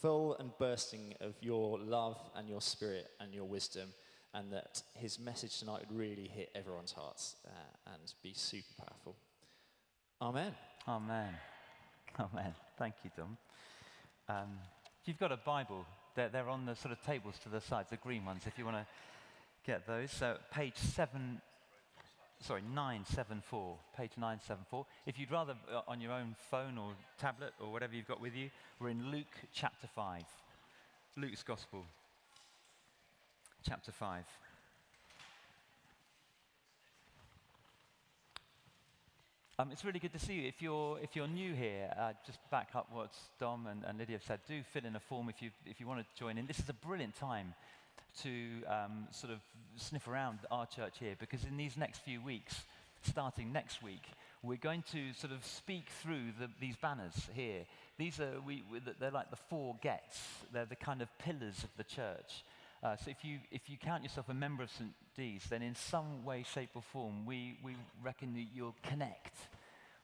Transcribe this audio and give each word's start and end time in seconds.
full 0.00 0.36
and 0.36 0.50
bursting 0.58 1.14
of 1.20 1.34
your 1.40 1.78
love 1.78 2.18
and 2.34 2.48
your 2.48 2.60
spirit 2.60 3.10
and 3.20 3.32
your 3.34 3.44
wisdom, 3.44 3.88
and 4.34 4.52
that 4.52 4.82
his 4.94 5.18
message 5.18 5.58
tonight 5.58 5.80
would 5.88 5.96
really 5.96 6.28
hit 6.28 6.50
everyone's 6.54 6.92
hearts 6.92 7.36
uh, 7.46 7.92
and 7.92 8.14
be 8.22 8.32
super 8.34 8.74
powerful. 8.78 9.16
Amen. 10.20 10.54
Amen. 10.88 11.34
Amen. 12.18 12.54
Thank 12.78 12.94
you, 13.04 13.10
Dom. 13.16 13.36
Um, 14.28 14.58
if 15.02 15.08
you've 15.08 15.18
got 15.18 15.32
a 15.32 15.36
Bible, 15.36 15.84
they're, 16.14 16.28
they're 16.28 16.48
on 16.48 16.66
the 16.66 16.76
sort 16.76 16.92
of 16.92 17.02
tables 17.02 17.34
to 17.42 17.48
the 17.48 17.60
sides, 17.60 17.90
the 17.90 17.96
green 17.96 18.24
ones, 18.24 18.42
if 18.46 18.56
you 18.58 18.64
want 18.64 18.76
to 18.76 18.86
get 19.64 19.86
those. 19.86 20.10
So, 20.10 20.36
page 20.52 20.76
7, 20.76 21.40
sorry, 22.42 22.62
974, 22.62 23.76
page 23.96 24.10
974. 24.16 24.86
If 25.06 25.18
you'd 25.18 25.30
rather 25.30 25.54
uh, 25.72 25.80
on 25.86 26.00
your 26.00 26.12
own 26.12 26.34
phone 26.50 26.76
or 26.76 26.92
tablet 27.18 27.52
or 27.60 27.70
whatever 27.70 27.94
you've 27.94 28.08
got 28.08 28.20
with 28.20 28.34
you, 28.34 28.50
we're 28.80 28.88
in 28.88 29.10
Luke 29.10 29.26
chapter 29.52 29.86
5. 29.86 30.22
Luke's 31.16 31.42
Gospel, 31.42 31.84
chapter 33.66 33.92
5. 33.92 34.24
Um, 39.58 39.68
it's 39.70 39.84
really 39.84 40.00
good 40.00 40.12
to 40.14 40.18
see 40.18 40.32
you. 40.32 40.48
If 40.48 40.60
you're, 40.60 40.98
if 41.00 41.14
you're 41.14 41.28
new 41.28 41.54
here, 41.54 41.92
uh, 41.96 42.12
just 42.26 42.38
back 42.50 42.70
up 42.74 42.88
what 42.92 43.12
Dom 43.38 43.68
and, 43.68 43.84
and 43.86 43.98
Lydia 43.98 44.16
have 44.16 44.24
said. 44.24 44.40
Do 44.48 44.60
fill 44.72 44.84
in 44.84 44.96
a 44.96 45.00
form 45.00 45.28
if 45.28 45.40
you, 45.40 45.50
if 45.66 45.78
you 45.78 45.86
want 45.86 46.00
to 46.00 46.06
join 46.18 46.38
in. 46.38 46.46
This 46.46 46.58
is 46.58 46.68
a 46.68 46.74
brilliant 46.74 47.14
time 47.14 47.54
to 48.22 48.30
um, 48.66 49.08
sort 49.10 49.32
of 49.32 49.40
sniff 49.76 50.06
around 50.06 50.38
our 50.50 50.66
church 50.66 50.94
here 51.00 51.14
because 51.18 51.44
in 51.44 51.56
these 51.56 51.76
next 51.76 52.00
few 52.00 52.20
weeks, 52.20 52.62
starting 53.02 53.52
next 53.52 53.82
week, 53.82 54.02
we're 54.42 54.56
going 54.56 54.82
to 54.92 55.12
sort 55.14 55.32
of 55.32 55.44
speak 55.44 55.86
through 56.02 56.32
the, 56.38 56.48
these 56.60 56.76
banners 56.76 57.14
here. 57.32 57.64
These 57.98 58.20
are, 58.20 58.40
we, 58.44 58.64
they're 58.98 59.10
like 59.10 59.30
the 59.30 59.36
four 59.36 59.76
gets, 59.82 60.20
they're 60.52 60.66
the 60.66 60.76
kind 60.76 61.00
of 61.02 61.08
pillars 61.18 61.62
of 61.64 61.70
the 61.76 61.84
church. 61.84 62.44
Uh, 62.82 62.96
so 62.96 63.10
if 63.10 63.24
you, 63.24 63.38
if 63.52 63.70
you 63.70 63.76
count 63.76 64.02
yourself 64.02 64.28
a 64.28 64.34
member 64.34 64.64
of 64.64 64.70
St. 64.70 64.90
D's, 65.16 65.44
then 65.48 65.62
in 65.62 65.76
some 65.76 66.24
way, 66.24 66.44
shape, 66.52 66.70
or 66.74 66.82
form, 66.82 67.24
we, 67.24 67.56
we 67.62 67.76
reckon 68.02 68.34
that 68.34 68.46
you'll 68.52 68.74
connect 68.82 69.36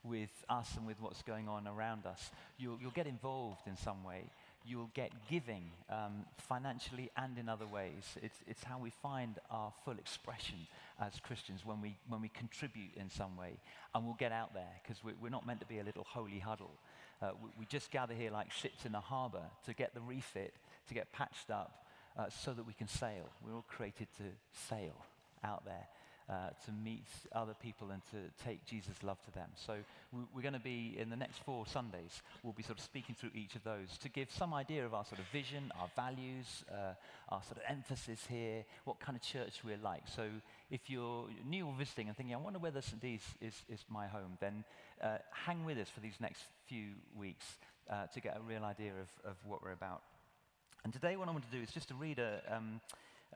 with 0.04 0.30
us 0.48 0.70
and 0.76 0.86
with 0.86 1.00
what's 1.00 1.22
going 1.22 1.48
on 1.48 1.66
around 1.66 2.06
us. 2.06 2.30
You'll, 2.56 2.78
you'll 2.80 2.92
get 2.92 3.08
involved 3.08 3.66
in 3.66 3.76
some 3.76 4.04
way 4.04 4.30
you'll 4.68 4.90
get 4.94 5.10
giving 5.30 5.70
um, 5.90 6.26
financially 6.36 7.10
and 7.16 7.38
in 7.38 7.48
other 7.48 7.66
ways. 7.66 8.16
It's, 8.22 8.38
it's 8.46 8.62
how 8.62 8.78
we 8.78 8.90
find 8.90 9.38
our 9.50 9.72
full 9.84 9.94
expression 9.98 10.66
as 11.00 11.18
Christians 11.20 11.64
when 11.64 11.80
we, 11.80 11.96
when 12.08 12.20
we 12.20 12.28
contribute 12.28 12.94
in 12.96 13.10
some 13.10 13.36
way. 13.36 13.58
And 13.94 14.04
we'll 14.04 14.14
get 14.14 14.32
out 14.32 14.54
there 14.54 14.80
because 14.82 15.02
we're, 15.02 15.14
we're 15.20 15.30
not 15.30 15.46
meant 15.46 15.60
to 15.60 15.66
be 15.66 15.78
a 15.78 15.84
little 15.84 16.04
holy 16.06 16.38
huddle. 16.38 16.72
Uh, 17.22 17.30
we, 17.42 17.50
we, 17.60 17.66
just 17.66 17.90
gather 17.90 18.14
here 18.14 18.30
like 18.30 18.52
ships 18.52 18.84
in 18.84 18.94
a 18.94 19.00
harbor 19.00 19.42
to 19.66 19.74
get 19.74 19.94
the 19.94 20.00
refit, 20.00 20.54
to 20.86 20.94
get 20.94 21.10
patched 21.12 21.50
up, 21.50 21.86
uh, 22.16 22.26
so 22.28 22.52
that 22.52 22.66
we 22.66 22.72
can 22.72 22.86
sail. 22.86 23.30
We're 23.44 23.54
all 23.54 23.64
created 23.66 24.06
to 24.18 24.24
sail 24.68 24.94
out 25.42 25.64
there 25.64 25.86
uh, 26.28 26.50
to 26.64 26.72
meet 26.84 27.06
other 27.32 27.54
people 27.54 27.90
and 27.90 28.02
to 28.10 28.44
take 28.44 28.64
Jesus' 28.66 29.02
love 29.02 29.16
to 29.24 29.30
them. 29.32 29.48
So 29.54 29.76
we're 30.34 30.42
going 30.42 30.54
to 30.54 30.60
be, 30.60 30.94
in 30.98 31.08
the 31.08 31.16
next 31.16 31.38
four 31.38 31.66
Sundays, 31.66 32.22
we'll 32.42 32.52
be 32.52 32.62
sort 32.62 32.78
of 32.78 32.84
speaking 32.84 33.14
through 33.18 33.30
each 33.34 33.54
of 33.54 33.64
those 33.64 33.96
to 34.02 34.10
give 34.10 34.30
some 34.30 34.52
idea 34.52 34.84
of 34.84 34.92
our 34.92 35.06
sort 35.06 35.20
of 35.20 35.26
vision, 35.32 35.72
our 35.80 35.88
values, 35.96 36.64
uh, 36.70 36.92
our 37.30 37.42
sort 37.42 37.56
of 37.56 37.62
emphasis 37.66 38.26
here, 38.28 38.64
what 38.84 39.00
kind 39.00 39.16
of 39.16 39.22
church 39.22 39.64
we're 39.64 39.78
like. 39.82 40.02
So 40.14 40.28
if 40.70 40.90
you're 40.90 41.28
new 41.46 41.66
or 41.66 41.74
visiting 41.78 42.08
and 42.08 42.16
thinking, 42.16 42.34
I 42.34 42.38
wonder 42.38 42.58
whether 42.58 42.82
St. 42.82 43.00
D's 43.00 43.22
is, 43.40 43.54
is 43.68 43.84
my 43.88 44.06
home, 44.06 44.36
then 44.40 44.64
uh, 45.02 45.18
hang 45.46 45.64
with 45.64 45.78
us 45.78 45.88
for 45.88 46.00
these 46.00 46.20
next 46.20 46.42
few 46.66 46.88
weeks 47.16 47.46
uh, 47.88 48.06
to 48.12 48.20
get 48.20 48.36
a 48.36 48.40
real 48.40 48.64
idea 48.64 48.90
of, 48.90 49.30
of 49.30 49.36
what 49.46 49.62
we're 49.62 49.72
about. 49.72 50.02
And 50.84 50.92
today, 50.92 51.16
what 51.16 51.28
I 51.28 51.32
want 51.32 51.50
to 51.50 51.56
do 51.56 51.62
is 51.62 51.70
just 51.70 51.88
to 51.88 51.94
read 51.94 52.18
a. 52.18 52.40
Um, 52.50 52.80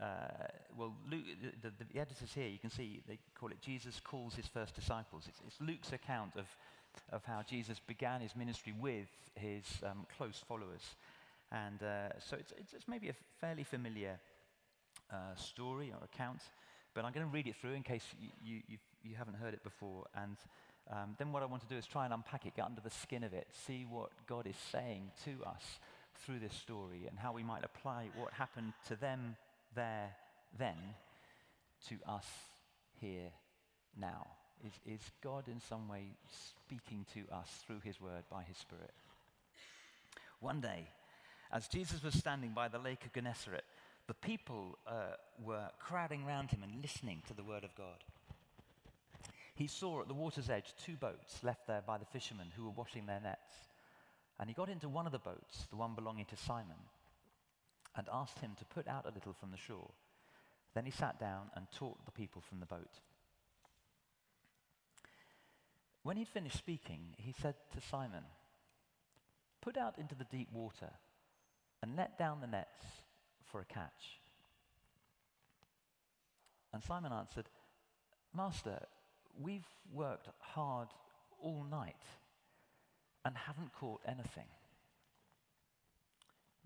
uh, 0.01 0.47
well, 0.77 0.95
Luke, 1.11 1.25
the, 1.61 1.71
the, 1.93 2.01
editors 2.01 2.33
here, 2.35 2.48
you 2.48 2.59
can 2.59 2.71
see 2.71 3.03
they 3.07 3.19
call 3.39 3.51
it 3.51 3.61
Jesus 3.61 4.01
calls 4.03 4.35
his 4.35 4.47
first 4.47 4.75
disciples. 4.75 5.25
It's, 5.29 5.41
it's 5.47 5.61
Luke's 5.61 5.92
account 5.92 6.33
of, 6.36 6.47
of 7.13 7.25
how 7.25 7.42
Jesus 7.42 7.79
began 7.79 8.20
his 8.20 8.35
ministry 8.35 8.75
with 8.79 9.08
his 9.35 9.64
um, 9.85 10.07
close 10.17 10.42
followers. 10.48 10.83
And 11.51 11.83
uh, 11.83 12.19
so 12.19 12.36
it's, 12.39 12.53
it's, 12.58 12.89
maybe 12.89 13.11
a 13.11 13.14
fairly 13.39 13.64
familiar 13.64 14.19
uh, 15.13 15.35
story 15.36 15.92
or 15.92 16.03
account, 16.03 16.41
but 16.95 17.05
I'm 17.05 17.13
going 17.13 17.27
to 17.27 17.33
read 17.33 17.47
it 17.47 17.57
through 17.61 17.74
in 17.74 17.83
case 17.83 18.05
you, 18.42 18.61
you, 18.67 18.79
you 19.05 19.14
haven't 19.14 19.35
heard 19.35 19.53
it 19.53 19.63
before. 19.63 20.07
And 20.17 20.39
um, 20.91 21.14
then 21.19 21.33
what 21.33 21.42
I 21.42 21.47
want 21.47 21.63
to 21.63 21.69
do 21.69 21.77
is 21.77 21.86
try 21.86 22.07
and 22.07 22.14
unpack 22.14 22.47
it, 22.47 22.57
get 22.57 22.64
under 22.64 22.80
the 22.80 22.91
skin 22.91 23.23
of 23.24 23.35
it, 23.35 23.47
see 23.67 23.85
what 23.89 24.11
God 24.27 24.47
is 24.47 24.57
saying 24.70 25.11
to 25.24 25.45
us 25.47 25.63
through 26.24 26.39
this 26.39 26.55
story 26.55 27.07
and 27.09 27.19
how 27.19 27.33
we 27.33 27.42
might 27.42 27.64
apply 27.64 28.09
what 28.17 28.33
happened 28.33 28.73
to 28.89 28.97
them 28.97 29.36
there 29.75 30.15
then 30.59 30.77
to 31.89 31.97
us 32.07 32.27
here 33.01 33.31
now? 33.99 34.27
Is, 34.65 34.73
is 34.87 35.11
God 35.23 35.49
in 35.49 35.61
some 35.61 35.89
way 35.89 36.05
speaking 36.31 37.05
to 37.15 37.35
us 37.35 37.49
through 37.67 37.81
his 37.85 38.01
word 38.01 38.25
by 38.31 38.45
his 38.45 38.57
spirit? 38.57 38.93
One 40.41 40.61
day, 40.61 40.89
as 41.53 41.69
Jesus 41.69 42.03
was 42.03 42.15
standing 42.15 42.53
by 42.55 42.69
the 42.69 42.79
lake 42.79 43.05
of 43.05 43.13
Gennesaret, 43.13 43.65
the 44.07 44.15
people 44.15 44.79
uh, 44.87 45.17
were 45.43 45.69
crowding 45.79 46.25
around 46.25 46.51
him 46.51 46.63
and 46.63 46.81
listening 46.81 47.23
to 47.29 47.35
the 47.35 47.45
word 47.45 47.65
of 47.65 47.75
God. 47.75 48.05
He 49.55 49.67
saw 49.67 50.01
at 50.01 50.09
the 50.09 50.15
water's 50.15 50.51
edge 50.51 50.75
two 50.85 50.97
boats 50.97 51.43
left 51.43 51.67
there 51.67 51.83
by 51.87 51.99
the 51.99 52.07
fishermen 52.07 52.49
who 52.57 52.65
were 52.65 52.71
washing 52.71 53.07
their 53.07 53.21
nets. 53.21 53.53
And 54.41 54.49
he 54.49 54.55
got 54.55 54.69
into 54.69 54.89
one 54.89 55.07
of 55.07 55.13
the 55.13 55.19
boats, 55.19 55.67
the 55.71 55.77
one 55.77 55.95
belonging 55.95 56.25
to 56.27 56.37
Simon 56.37 56.79
and 57.97 58.08
asked 58.13 58.39
him 58.39 58.53
to 58.58 58.64
put 58.64 58.89
out 58.89 59.07
a 59.07 59.14
little 59.14 59.33
from 59.33 59.51
the 59.51 59.57
shore. 59.57 59.91
Then 60.75 60.85
he 60.85 60.91
sat 60.91 61.20
down 61.20 61.51
and 61.55 61.67
taught 61.70 62.05
the 62.05 62.13
people 62.13 62.41
from 62.41 62.61
the 62.61 62.67
boat. 62.67 63.01
When 66.03 66.17
he'd 66.17 66.29
finished 66.29 66.58
speaking, 66.58 67.14
he 67.17 67.33
said 67.33 67.55
to 67.75 67.80
Simon, 67.80 68.25
Put 69.61 69.77
out 69.77 69.98
into 69.98 70.17
the 70.17 70.25
deep 70.25 70.48
water 70.53 70.91
and 71.83 71.97
let 71.97 72.19
down 72.19 72.41
the 72.41 72.47
nets 72.48 72.85
for 73.45 73.61
a 73.61 73.64
catch. 73.64 74.20
And 76.73 76.83
Simon 76.83 77.13
answered, 77.13 77.48
Master, 78.35 78.86
we've 79.39 79.67
worked 79.92 80.29
hard 80.41 80.89
all 81.41 81.64
night 81.70 81.95
and 83.24 83.36
haven't 83.36 83.73
caught 83.73 84.01
anything. 84.07 84.47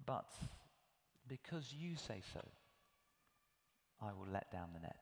But 0.07 0.31
because 1.29 1.75
you 1.77 1.97
say 1.97 2.23
so, 2.33 2.41
I 4.01 4.13
will 4.13 4.29
let 4.31 4.51
down 4.51 4.69
the 4.75 4.81
nets. 4.81 4.97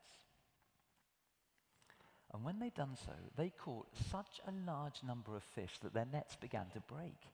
And 2.32 2.44
when 2.44 2.58
they'd 2.58 2.74
done 2.74 2.96
so, 3.06 3.12
they 3.36 3.50
caught 3.50 3.86
such 4.10 4.40
a 4.46 4.70
large 4.70 5.02
number 5.06 5.36
of 5.36 5.42
fish 5.42 5.78
that 5.82 5.94
their 5.94 6.06
nets 6.10 6.36
began 6.36 6.66
to 6.74 6.80
break. 6.80 7.28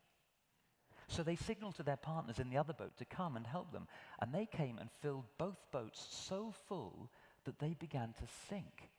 So 1.08 1.22
they 1.22 1.36
signaled 1.36 1.74
to 1.76 1.82
their 1.82 1.96
partners 1.96 2.38
in 2.38 2.50
the 2.50 2.58
other 2.58 2.72
boat 2.74 2.96
to 2.98 3.04
come 3.04 3.36
and 3.36 3.46
help 3.46 3.72
them. 3.72 3.88
And 4.20 4.32
they 4.32 4.46
came 4.46 4.78
and 4.78 4.90
filled 5.02 5.24
both 5.38 5.58
boats 5.72 6.06
so 6.10 6.54
full 6.68 7.10
that 7.44 7.58
they 7.58 7.74
began 7.74 8.12
to 8.12 8.24
sink. 8.48 8.90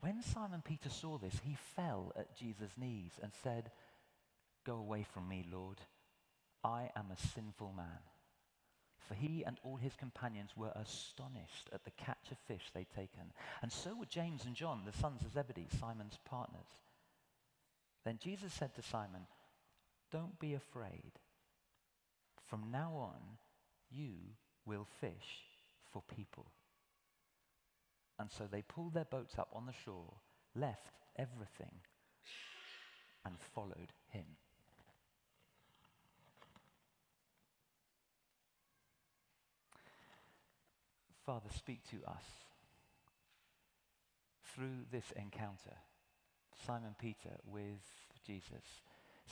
When 0.00 0.22
Simon 0.22 0.62
Peter 0.64 0.88
saw 0.88 1.18
this, 1.18 1.40
he 1.44 1.56
fell 1.74 2.12
at 2.16 2.36
Jesus' 2.36 2.70
knees 2.78 3.12
and 3.22 3.32
said, 3.42 3.70
Go 4.64 4.76
away 4.76 5.04
from 5.12 5.28
me, 5.28 5.44
Lord. 5.50 5.80
I 6.66 6.90
am 6.96 7.12
a 7.12 7.28
sinful 7.34 7.72
man. 7.76 8.02
For 9.06 9.14
he 9.14 9.44
and 9.46 9.56
all 9.62 9.76
his 9.76 9.94
companions 9.94 10.50
were 10.56 10.72
astonished 10.74 11.70
at 11.72 11.84
the 11.84 11.92
catch 11.92 12.32
of 12.32 12.38
fish 12.38 12.70
they'd 12.74 12.90
taken. 12.90 13.32
And 13.62 13.70
so 13.70 13.94
were 13.94 14.06
James 14.06 14.44
and 14.44 14.56
John, 14.56 14.82
the 14.84 14.98
sons 15.00 15.22
of 15.22 15.32
Zebedee, 15.32 15.68
Simon's 15.78 16.18
partners. 16.24 16.66
Then 18.04 18.18
Jesus 18.20 18.52
said 18.52 18.74
to 18.74 18.82
Simon, 18.82 19.28
Don't 20.10 20.40
be 20.40 20.54
afraid. 20.54 21.12
From 22.48 22.72
now 22.72 22.92
on, 22.96 23.20
you 23.88 24.14
will 24.64 24.88
fish 25.00 25.44
for 25.92 26.02
people. 26.16 26.46
And 28.18 28.28
so 28.28 28.48
they 28.50 28.62
pulled 28.62 28.94
their 28.94 29.04
boats 29.04 29.38
up 29.38 29.50
on 29.52 29.66
the 29.66 29.72
shore, 29.84 30.14
left 30.56 30.98
everything, 31.16 31.76
and 33.24 33.36
followed 33.54 33.92
him. 34.08 34.24
Father, 41.26 41.48
speak 41.56 41.80
to 41.90 41.96
us 42.08 42.22
through 44.54 44.86
this 44.92 45.10
encounter, 45.16 45.74
Simon 46.64 46.94
Peter 47.00 47.36
with 47.44 47.82
Jesus. 48.24 48.62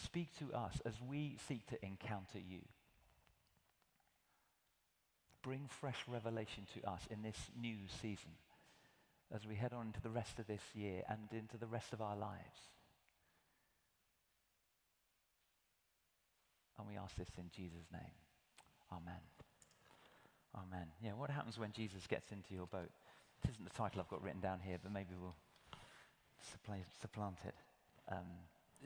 Speak 0.02 0.37
to 0.41 0.52
us 0.52 0.82
as 0.85 0.94
we 1.08 1.37
seek 1.46 1.64
to 1.69 1.85
encounter 1.85 2.41
you. 2.41 2.62
Bring 5.41 5.69
fresh 5.69 5.99
revelation 6.08 6.67
to 6.75 6.91
us 6.91 7.02
in 7.11 7.23
this 7.23 7.38
new 7.56 7.76
season 8.02 8.32
as 9.32 9.47
we 9.47 9.55
head 9.55 9.73
on 9.73 9.87
into 9.87 10.02
the 10.02 10.11
rest 10.11 10.40
of 10.40 10.49
this 10.49 10.62
year 10.75 11.02
and 11.08 11.20
into 11.32 11.56
the 11.58 11.67
rest 11.67 11.93
of 11.93 12.02
our 12.02 12.17
lives. 12.17 12.58
And 16.76 16.88
we 16.88 16.97
ask 16.97 17.14
this 17.14 17.29
in 17.38 17.50
Jesus' 17.55 17.87
name. 17.93 18.19
Amen. 18.90 19.33
Amen. 20.54 20.86
Yeah, 21.02 21.12
what 21.12 21.30
happens 21.30 21.58
when 21.58 21.72
Jesus 21.72 22.06
gets 22.06 22.30
into 22.30 22.54
your 22.54 22.66
boat? 22.66 22.90
This 23.42 23.52
isn't 23.52 23.64
the 23.64 23.74
title 23.74 24.00
I've 24.00 24.08
got 24.08 24.22
written 24.22 24.40
down 24.40 24.60
here, 24.60 24.78
but 24.82 24.92
maybe 24.92 25.14
we'll 25.20 25.34
supplant, 27.00 27.38
it. 27.44 27.54
Um, 28.10 28.26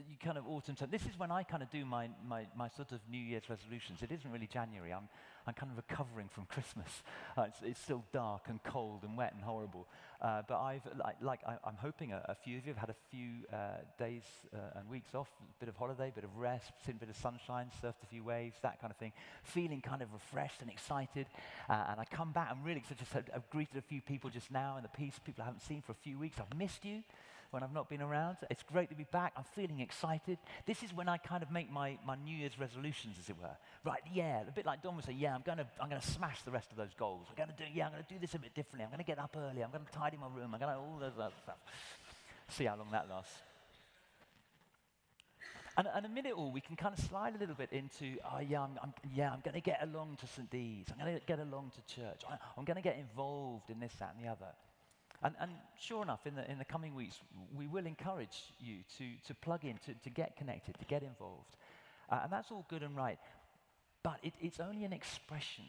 you 0.06 0.16
kind 0.22 0.38
of 0.38 0.46
autumn 0.46 0.76
time. 0.76 0.88
This 0.90 1.06
is 1.06 1.18
when 1.18 1.30
I 1.30 1.42
kind 1.42 1.62
of 1.62 1.70
do 1.70 1.84
my, 1.84 2.08
my, 2.26 2.46
my 2.56 2.68
sort 2.68 2.92
of 2.92 3.00
New 3.10 3.18
Year's 3.18 3.50
resolutions. 3.50 4.02
It 4.02 4.12
isn't 4.12 4.30
really 4.30 4.46
January. 4.46 4.92
I'm, 4.92 5.08
I'm 5.46 5.54
kind 5.54 5.72
of 5.72 5.76
recovering 5.76 6.28
from 6.28 6.44
Christmas. 6.46 6.88
Uh, 7.36 7.42
it's, 7.42 7.58
it's, 7.62 7.80
still 7.80 8.02
dark 8.12 8.42
and 8.48 8.60
cold 8.64 9.04
and 9.04 9.16
wet 9.16 9.32
and 9.32 9.44
horrible. 9.44 9.86
Uh, 10.20 10.42
but 10.48 10.58
I've, 10.58 10.82
like, 10.98 11.14
like 11.20 11.40
I, 11.46 11.52
am 11.68 11.76
hoping 11.76 12.12
a, 12.12 12.20
a, 12.24 12.34
few 12.34 12.58
of 12.58 12.66
you 12.66 12.72
have 12.72 12.80
had 12.80 12.90
a 12.90 12.96
few 13.10 13.46
uh, 13.52 13.76
days 13.96 14.24
uh, 14.52 14.80
and 14.80 14.88
weeks 14.88 15.14
off, 15.14 15.28
a 15.40 15.60
bit 15.60 15.68
of 15.68 15.76
holiday, 15.76 16.08
a 16.08 16.12
bit 16.12 16.24
of 16.24 16.36
rest, 16.36 16.72
seen 16.84 16.96
a 16.96 16.98
bit 16.98 17.08
of 17.08 17.16
sunshine, 17.16 17.70
surfed 17.80 18.02
a 18.02 18.06
few 18.06 18.24
waves, 18.24 18.56
that 18.62 18.80
kind 18.80 18.90
of 18.90 18.96
thing. 18.96 19.12
Feeling 19.44 19.80
kind 19.80 20.02
of 20.02 20.12
refreshed 20.12 20.62
and 20.62 20.70
excited. 20.70 21.26
Uh, 21.68 21.84
and 21.90 22.00
I 22.00 22.04
come 22.10 22.32
back, 22.32 22.48
I'm 22.50 22.64
really 22.64 22.78
excited. 22.78 23.30
I've 23.32 23.48
greeted 23.50 23.76
a 23.76 23.82
few 23.82 24.00
people 24.00 24.30
just 24.30 24.50
now 24.50 24.76
in 24.78 24.82
the 24.82 24.88
peace, 24.88 25.20
people 25.24 25.42
I 25.42 25.46
haven't 25.46 25.62
seen 25.62 25.80
for 25.80 25.92
a 25.92 26.02
few 26.02 26.18
weeks. 26.18 26.38
I've 26.40 26.58
missed 26.58 26.84
you 26.84 27.04
when 27.50 27.62
I've 27.62 27.72
not 27.72 27.88
been 27.88 28.02
around. 28.02 28.36
It's 28.50 28.62
great 28.62 28.90
to 28.90 28.94
be 28.94 29.06
back. 29.10 29.32
I'm 29.36 29.44
feeling 29.54 29.80
excited. 29.80 30.38
This 30.66 30.82
is 30.82 30.92
when 30.92 31.08
I 31.08 31.16
kind 31.16 31.42
of 31.42 31.50
make 31.50 31.70
my, 31.70 31.98
my 32.06 32.16
New 32.16 32.36
Year's 32.36 32.58
resolutions, 32.58 33.16
as 33.18 33.28
it 33.28 33.36
were. 33.40 33.56
Right, 33.84 34.00
yeah, 34.12 34.42
a 34.46 34.52
bit 34.52 34.66
like 34.66 34.82
Don 34.82 34.96
would 34.96 35.04
say, 35.04 35.12
yeah, 35.12 35.34
I'm 35.34 35.42
going 35.42 35.58
to 35.58 35.66
I'm 35.80 35.88
gonna 35.88 36.02
smash 36.02 36.42
the 36.42 36.50
rest 36.50 36.70
of 36.70 36.76
those 36.76 36.94
goals. 36.98 37.26
I'm 37.30 37.36
going 37.36 37.56
to 37.56 37.64
do, 37.64 37.70
yeah, 37.72 37.86
I'm 37.86 37.92
going 37.92 38.04
to 38.04 38.14
do 38.14 38.20
this 38.20 38.34
a 38.34 38.38
bit 38.38 38.54
differently. 38.54 38.84
I'm 38.84 38.90
going 38.90 39.04
to 39.04 39.04
get 39.04 39.18
up 39.18 39.34
early. 39.36 39.62
I'm 39.62 39.70
going 39.70 39.84
to 39.84 39.92
tidy 39.92 40.16
my 40.16 40.26
room. 40.26 40.54
I'm 40.54 40.60
going 40.60 40.72
to 40.72 40.78
all 40.78 40.98
those 41.00 41.18
other 41.18 41.34
stuff. 41.42 41.58
See 42.50 42.64
how 42.64 42.76
long 42.76 42.88
that 42.92 43.08
lasts. 43.08 43.34
And, 45.78 45.86
and 45.94 46.06
amid 46.06 46.26
it 46.26 46.32
all, 46.32 46.50
we 46.50 46.60
can 46.60 46.74
kind 46.74 46.92
of 46.92 47.04
slide 47.04 47.36
a 47.36 47.38
little 47.38 47.54
bit 47.54 47.70
into, 47.70 48.16
oh, 48.24 48.40
yeah, 48.40 48.62
I'm, 48.62 48.78
I'm 48.82 48.92
yeah, 49.14 49.30
I'm 49.30 49.40
going 49.44 49.54
to 49.54 49.60
get 49.60 49.78
along 49.80 50.16
to 50.20 50.26
St. 50.26 50.50
Dee's. 50.50 50.86
I'm 50.90 50.98
going 50.98 51.14
to 51.16 51.24
get 51.24 51.38
along 51.38 51.70
to 51.76 51.94
church. 51.94 52.22
I, 52.28 52.36
I'm 52.56 52.64
going 52.64 52.76
to 52.76 52.82
get 52.82 52.98
involved 52.98 53.70
in 53.70 53.78
this, 53.78 53.92
that, 54.00 54.14
and 54.16 54.26
the 54.26 54.28
other. 54.28 54.48
And, 55.22 55.34
and, 55.40 55.50
sure 55.80 56.02
enough, 56.02 56.26
in 56.26 56.36
the, 56.36 56.48
in 56.50 56.58
the 56.58 56.64
coming 56.64 56.94
weeks, 56.94 57.18
we 57.56 57.66
will 57.66 57.86
encourage 57.86 58.52
you 58.60 58.76
to, 58.98 59.04
to 59.26 59.34
plug 59.34 59.64
in, 59.64 59.78
to, 59.86 59.94
to 60.04 60.10
get 60.10 60.36
connected, 60.36 60.78
to 60.78 60.84
get 60.84 61.02
involved. 61.02 61.56
Uh, 62.08 62.20
and 62.24 62.32
that's 62.32 62.52
all 62.52 62.64
good 62.68 62.82
and 62.82 62.96
right. 62.96 63.18
But 64.04 64.18
it, 64.22 64.32
it's 64.40 64.60
only 64.60 64.84
an 64.84 64.92
expression 64.92 65.64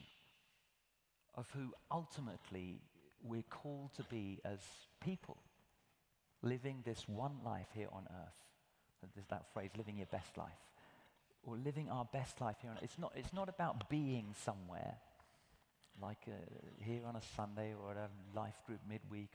of 1.36 1.48
who 1.56 1.74
ultimately 1.92 2.82
we're 3.24 3.44
called 3.50 3.90
to 3.96 4.04
be 4.04 4.40
as 4.46 4.60
people, 5.04 5.38
living 6.44 6.84
this 6.86 7.08
one 7.08 7.38
life 7.44 7.68
here 7.74 7.90
on 7.92 8.08
earth. 8.08 9.10
There's 9.16 9.28
that 9.28 9.52
phrase, 9.54 9.72
living 9.78 9.98
your 9.98 10.08
best 10.08 10.38
life. 10.38 10.52
Or 11.44 11.56
living 11.56 11.90
our 11.90 12.06
best 12.06 12.40
life 12.40 12.58
here 12.62 12.70
on 12.70 12.78
earth. 12.78 12.84
It's 12.84 13.00
not, 13.00 13.14
it's 13.16 13.34
not 13.34 13.50
about 13.50 13.90
being 13.90 14.36
somewhere 14.44 14.98
like 16.02 16.28
uh, 16.28 16.32
here 16.80 17.02
on 17.06 17.16
a 17.16 17.22
Sunday 17.36 17.74
or 17.74 17.92
a 17.92 18.10
life 18.38 18.56
group 18.66 18.80
midweek. 18.90 19.30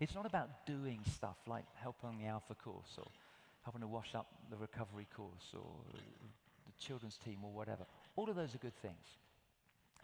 It's 0.00 0.14
not 0.14 0.26
about 0.26 0.66
doing 0.66 1.00
stuff 1.14 1.36
like 1.46 1.64
helping 1.74 2.18
the 2.18 2.26
Alpha 2.26 2.54
course 2.54 2.96
or 2.98 3.06
helping 3.62 3.80
to 3.80 3.88
wash 3.88 4.14
up 4.14 4.26
the 4.50 4.56
recovery 4.56 5.06
course 5.14 5.52
or 5.54 5.70
the 5.92 6.72
children's 6.78 7.18
team 7.18 7.38
or 7.42 7.52
whatever. 7.52 7.84
All 8.16 8.28
of 8.28 8.36
those 8.36 8.54
are 8.54 8.58
good 8.58 8.80
things. 8.80 9.06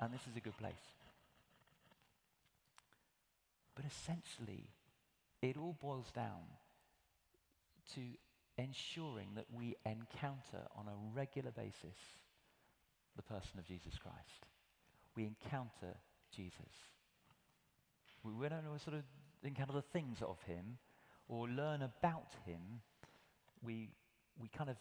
And 0.01 0.13
this 0.13 0.23
is 0.31 0.37
a 0.37 0.41
good 0.41 0.57
place. 0.59 0.75
But 3.75 3.85
essentially, 3.85 4.69
it 5.43 5.57
all 5.57 5.77
boils 5.81 6.11
down 6.15 6.43
to 7.95 8.01
ensuring 8.57 9.29
that 9.35 9.47
we 9.53 9.77
encounter 9.85 10.63
on 10.77 10.87
a 10.87 11.17
regular 11.17 11.51
basis 11.51 11.99
the 13.17 13.23
person 13.23 13.59
of 13.59 13.67
Jesus 13.67 13.99
Christ 13.99 14.47
we 15.17 15.25
encounter 15.25 15.97
Jesus. 16.35 16.73
We, 18.23 18.49
don't 18.49 18.65
sort 18.81 18.97
of 18.97 19.03
encounter 19.43 19.75
the 19.75 19.83
things 19.83 20.19
of 20.23 20.41
him 20.43 20.79
or 21.29 21.49
learn 21.49 21.83
about 21.83 22.33
him. 22.47 22.61
We, 23.63 23.91
we 24.41 24.49
kind 24.49 24.71
of 24.71 24.77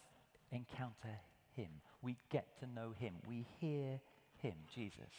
encounter 0.50 1.20
him. 1.54 1.68
We 2.02 2.16
get 2.30 2.58
to 2.60 2.66
know 2.66 2.94
him. 2.98 3.14
We 3.28 3.46
hear 3.60 4.00
him, 4.42 4.54
Jesus, 4.74 5.12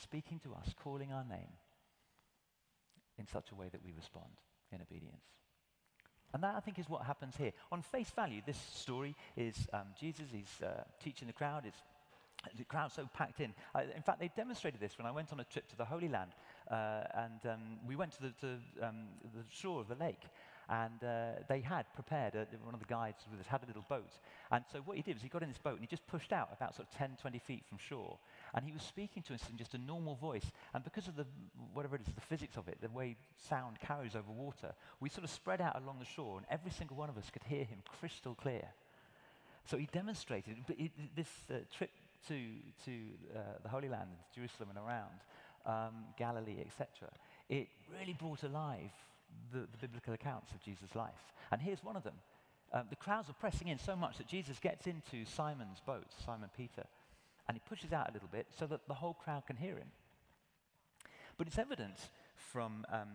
speaking 0.00 0.40
to 0.40 0.54
us, 0.54 0.74
calling 0.82 1.12
our 1.12 1.24
name 1.24 1.52
in 3.18 3.26
such 3.26 3.50
a 3.50 3.54
way 3.54 3.68
that 3.70 3.84
we 3.84 3.92
respond 3.92 4.30
in 4.72 4.80
obedience. 4.80 5.24
And 6.34 6.42
that, 6.42 6.54
I 6.56 6.60
think, 6.60 6.78
is 6.78 6.88
what 6.88 7.02
happens 7.02 7.34
here. 7.36 7.52
On 7.72 7.82
face 7.82 8.10
value, 8.10 8.42
this 8.44 8.58
story 8.74 9.14
is 9.36 9.66
um, 9.72 9.86
Jesus, 9.98 10.26
he's 10.30 10.62
uh, 10.62 10.82
teaching 11.02 11.28
the 11.28 11.32
crowd, 11.32 11.64
it's 11.66 11.82
the 12.56 12.64
crowd 12.64 12.92
so 12.92 13.08
packed 13.14 13.40
in. 13.40 13.52
Uh, 13.74 13.82
in 13.94 14.02
fact, 14.02 14.20
they 14.20 14.30
demonstrated 14.36 14.80
this 14.80 14.98
when 14.98 15.06
I 15.06 15.10
went 15.10 15.32
on 15.32 15.40
a 15.40 15.44
trip 15.44 15.68
to 15.68 15.76
the 15.76 15.84
Holy 15.84 16.08
Land. 16.08 16.32
Uh, 16.70 17.02
and 17.14 17.52
um, 17.52 17.60
we 17.86 17.96
went 17.96 18.12
to, 18.12 18.22
the, 18.22 18.30
to 18.40 18.86
um, 18.86 19.06
the, 19.34 19.42
shore 19.50 19.80
of 19.80 19.88
the 19.88 19.94
lake. 19.94 20.22
And 20.68 21.04
uh, 21.04 21.42
they 21.48 21.60
had 21.60 21.86
prepared, 21.94 22.34
a, 22.34 22.46
one 22.64 22.74
of 22.74 22.80
the 22.80 22.86
guides 22.86 23.24
with 23.30 23.38
us 23.38 23.46
had 23.46 23.62
a 23.62 23.66
little 23.66 23.84
boat. 23.88 24.18
And 24.50 24.64
so 24.72 24.80
what 24.80 24.96
he 24.96 25.02
did 25.02 25.14
was 25.14 25.22
he 25.22 25.28
got 25.28 25.42
in 25.42 25.48
this 25.48 25.58
boat 25.58 25.74
and 25.74 25.80
he 25.80 25.86
just 25.86 26.06
pushed 26.08 26.32
out 26.32 26.48
about 26.52 26.74
sort 26.74 26.88
of 26.88 26.98
10, 26.98 27.18
20 27.20 27.38
feet 27.38 27.62
from 27.68 27.78
shore. 27.78 28.18
And 28.52 28.64
he 28.64 28.72
was 28.72 28.82
speaking 28.82 29.22
to 29.24 29.34
us 29.34 29.42
in 29.48 29.56
just 29.56 29.74
a 29.74 29.78
normal 29.78 30.16
voice. 30.16 30.50
And 30.74 30.82
because 30.82 31.06
of 31.06 31.14
the, 31.14 31.26
whatever 31.72 31.94
it 31.94 32.02
is, 32.02 32.12
the 32.12 32.20
physics 32.20 32.56
of 32.56 32.66
it, 32.66 32.78
the 32.80 32.88
way 32.88 33.16
sound 33.48 33.78
carries 33.78 34.16
over 34.16 34.32
water, 34.32 34.74
we 34.98 35.08
sort 35.08 35.22
of 35.22 35.30
spread 35.30 35.60
out 35.60 35.80
along 35.80 36.00
the 36.00 36.04
shore 36.04 36.38
and 36.38 36.46
every 36.50 36.72
single 36.72 36.96
one 36.96 37.08
of 37.08 37.16
us 37.16 37.30
could 37.30 37.44
hear 37.44 37.64
him 37.64 37.78
crystal 38.00 38.34
clear. 38.34 38.68
So 39.66 39.76
he 39.76 39.88
demonstrated, 39.92 40.56
but 40.66 40.76
this 41.16 41.28
uh, 41.50 41.54
trip 41.76 41.90
to, 42.28 42.38
to 42.84 42.92
uh, 43.34 43.38
the 43.62 43.68
Holy 43.68 43.88
Land, 43.88 44.10
to 44.32 44.40
Jerusalem 44.40 44.70
and 44.70 44.78
around, 44.78 45.20
um, 45.66 46.04
Galilee, 46.18 46.60
etc., 46.60 47.08
it 47.48 47.68
really 47.98 48.14
brought 48.14 48.42
alive 48.42 48.90
the, 49.52 49.60
the, 49.60 49.78
biblical 49.80 50.14
accounts 50.14 50.52
of 50.52 50.62
Jesus' 50.62 50.94
life. 50.94 51.32
And 51.52 51.60
here's 51.60 51.82
one 51.82 51.96
of 51.96 52.02
them. 52.02 52.14
Um, 52.72 52.84
the 52.90 52.96
crowds 52.96 53.28
are 53.30 53.34
pressing 53.34 53.68
in 53.68 53.78
so 53.78 53.94
much 53.94 54.18
that 54.18 54.26
Jesus 54.26 54.58
gets 54.58 54.86
into 54.86 55.24
Simon's 55.24 55.80
boat, 55.84 56.06
Simon 56.24 56.50
Peter, 56.56 56.84
and 57.48 57.56
he 57.56 57.62
pushes 57.68 57.92
out 57.92 58.10
a 58.10 58.12
little 58.12 58.28
bit 58.30 58.46
so 58.58 58.66
that 58.66 58.88
the 58.88 58.94
whole 58.94 59.14
crowd 59.14 59.46
can 59.46 59.56
hear 59.56 59.76
him. 59.76 59.88
But 61.38 61.46
it's 61.46 61.58
evident 61.58 61.96
from 62.34 62.84
um, 62.90 63.08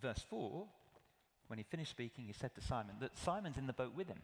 verse 0.00 0.24
4, 0.28 0.66
when 1.48 1.58
he 1.58 1.64
finished 1.64 1.90
speaking, 1.90 2.24
he 2.26 2.32
said 2.32 2.54
to 2.54 2.60
Simon 2.60 2.96
that 3.00 3.16
Simon's 3.16 3.56
in 3.56 3.66
the 3.66 3.72
boat 3.72 3.94
with 3.96 4.08
him. 4.08 4.20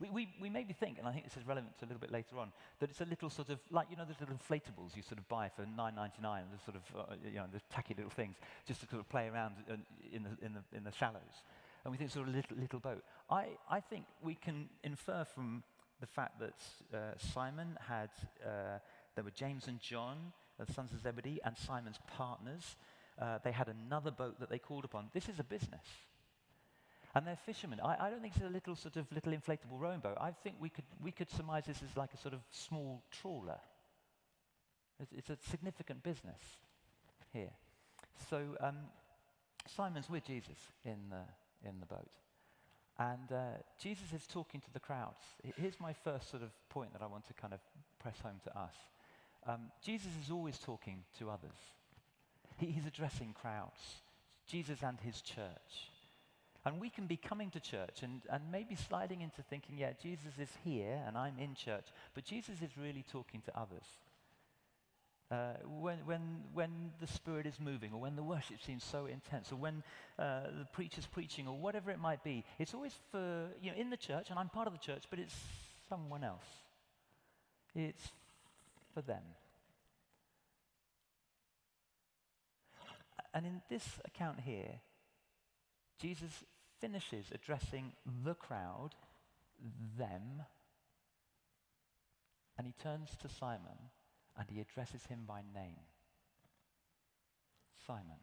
We, 0.00 0.10
we, 0.10 0.28
we 0.40 0.50
maybe 0.50 0.72
think, 0.72 0.98
and 0.98 1.08
I 1.08 1.12
think 1.12 1.24
this 1.24 1.36
is 1.36 1.46
relevant 1.46 1.78
to 1.78 1.84
a 1.84 1.88
little 1.88 2.00
bit 2.00 2.12
later 2.12 2.38
on, 2.38 2.52
that 2.80 2.90
it's 2.90 3.00
a 3.00 3.04
little 3.04 3.30
sort 3.30 3.48
of 3.48 3.58
like, 3.70 3.88
you 3.90 3.96
know, 3.96 4.04
those 4.04 4.20
little 4.20 4.34
inflatables 4.34 4.94
you 4.94 5.02
sort 5.02 5.18
of 5.18 5.28
buy 5.28 5.48
for 5.48 5.62
9.99, 5.62 6.20
the 6.22 6.58
sort 6.64 6.76
of, 6.76 6.82
uh, 6.96 7.14
you 7.24 7.36
know, 7.36 7.46
the 7.52 7.60
tacky 7.72 7.94
little 7.94 8.10
things, 8.10 8.36
just 8.66 8.80
to 8.80 8.86
sort 8.88 9.00
of 9.00 9.08
play 9.08 9.28
around 9.28 9.54
in 10.12 10.22
the, 10.22 10.44
in 10.44 10.52
the, 10.54 10.76
in 10.76 10.84
the 10.84 10.92
shallows. 10.92 11.42
And 11.84 11.92
we 11.92 11.98
think 11.98 12.10
sort 12.10 12.28
of 12.28 12.34
a 12.34 12.36
little, 12.36 12.56
little 12.56 12.80
boat. 12.80 13.04
I, 13.30 13.46
I 13.70 13.80
think 13.80 14.04
we 14.22 14.34
can 14.34 14.68
infer 14.82 15.24
from 15.24 15.62
the 16.00 16.06
fact 16.06 16.40
that 16.40 16.96
uh, 16.96 17.12
Simon 17.16 17.78
had, 17.88 18.10
uh, 18.44 18.78
there 19.14 19.24
were 19.24 19.30
James 19.30 19.66
and 19.68 19.80
John, 19.80 20.32
the 20.58 20.70
sons 20.72 20.92
of 20.92 21.00
Zebedee, 21.00 21.40
and 21.44 21.56
Simon's 21.56 21.98
partners. 22.16 22.76
Uh, 23.20 23.38
they 23.44 23.52
had 23.52 23.68
another 23.68 24.10
boat 24.10 24.38
that 24.40 24.50
they 24.50 24.58
called 24.58 24.84
upon. 24.84 25.10
This 25.14 25.28
is 25.28 25.38
a 25.38 25.44
business. 25.44 25.86
And 27.16 27.26
they're 27.26 27.38
fishermen. 27.46 27.80
I, 27.82 27.96
I, 27.98 28.10
don't 28.10 28.20
think 28.20 28.34
it's 28.36 28.44
a 28.44 28.50
little 28.50 28.76
sort 28.76 28.96
of 28.96 29.10
little 29.10 29.32
inflatable 29.32 29.78
rowing 29.78 30.00
boat. 30.00 30.18
I 30.20 30.32
think 30.32 30.56
we 30.60 30.68
could, 30.68 30.84
we 31.02 31.10
could 31.10 31.30
surmise 31.30 31.64
this 31.64 31.82
as 31.82 31.96
like 31.96 32.12
a 32.12 32.18
sort 32.18 32.34
of 32.34 32.40
small 32.50 33.02
trawler. 33.10 33.58
It's, 35.00 35.12
it's 35.12 35.30
a 35.30 35.38
significant 35.48 36.02
business 36.02 36.42
here. 37.32 37.52
So 38.28 38.42
um, 38.60 38.76
Simon's 39.66 40.10
with 40.10 40.26
Jesus 40.26 40.58
in 40.84 41.08
the, 41.08 41.66
in 41.66 41.80
the 41.80 41.86
boat. 41.86 42.10
And 42.98 43.32
uh, 43.32 43.62
Jesus 43.80 44.12
is 44.12 44.26
talking 44.26 44.60
to 44.60 44.72
the 44.74 44.80
crowds. 44.80 45.20
Here's 45.56 45.80
my 45.80 45.94
first 45.94 46.30
sort 46.30 46.42
of 46.42 46.50
point 46.68 46.92
that 46.92 47.00
I 47.00 47.06
want 47.06 47.26
to 47.28 47.32
kind 47.32 47.54
of 47.54 47.60
press 47.98 48.20
home 48.22 48.40
to 48.44 48.58
us. 48.58 48.74
Um, 49.46 49.70
Jesus 49.82 50.12
is 50.22 50.30
always 50.30 50.58
talking 50.58 50.98
to 51.18 51.30
others. 51.30 51.56
He, 52.58 52.66
he's 52.66 52.86
addressing 52.86 53.32
crowds. 53.32 53.80
Jesus 54.46 54.82
and 54.82 54.98
his 55.00 55.22
church. 55.22 55.95
And 56.66 56.80
we 56.80 56.90
can 56.90 57.06
be 57.06 57.16
coming 57.16 57.50
to 57.52 57.60
church 57.60 58.02
and, 58.02 58.22
and 58.28 58.42
maybe 58.50 58.74
sliding 58.74 59.20
into 59.20 59.40
thinking, 59.40 59.76
yeah, 59.78 59.92
Jesus 60.02 60.32
is 60.36 60.48
here 60.64 61.00
and 61.06 61.16
I'm 61.16 61.38
in 61.38 61.54
church, 61.54 61.86
but 62.12 62.24
Jesus 62.24 62.60
is 62.60 62.70
really 62.76 63.04
talking 63.08 63.40
to 63.42 63.56
others. 63.56 63.84
Uh, 65.30 65.54
when, 65.64 65.98
when, 66.04 66.20
when 66.52 66.90
the 67.00 67.06
Spirit 67.06 67.46
is 67.46 67.60
moving, 67.60 67.92
or 67.92 68.00
when 68.00 68.16
the 68.16 68.22
worship 68.22 68.60
seems 68.60 68.82
so 68.82 69.06
intense, 69.06 69.52
or 69.52 69.56
when 69.56 69.84
uh, 70.18 70.42
the 70.58 70.66
preacher's 70.72 71.06
preaching, 71.06 71.46
or 71.46 71.56
whatever 71.56 71.90
it 71.92 72.00
might 72.00 72.22
be, 72.24 72.44
it's 72.58 72.74
always 72.74 72.94
for, 73.12 73.48
you 73.60 73.70
know, 73.70 73.76
in 73.76 73.90
the 73.90 73.96
church, 73.96 74.30
and 74.30 74.38
I'm 74.38 74.48
part 74.48 74.66
of 74.66 74.72
the 74.72 74.78
church, 74.78 75.04
but 75.08 75.20
it's 75.20 75.34
someone 75.88 76.22
else. 76.22 76.46
It's 77.74 78.08
for 78.92 79.02
them. 79.02 79.22
And 83.34 83.46
in 83.46 83.62
this 83.68 83.84
account 84.04 84.40
here, 84.40 84.80
Jesus 86.00 86.44
finishes 86.80 87.26
addressing 87.32 87.92
the 88.24 88.34
crowd, 88.34 88.90
them, 89.98 90.42
And 92.58 92.66
he 92.66 92.72
turns 92.82 93.10
to 93.20 93.28
Simon 93.28 93.90
and 94.38 94.48
he 94.50 94.60
addresses 94.60 95.04
him 95.06 95.20
by 95.26 95.42
name 95.54 95.80
Simon. 97.86 98.20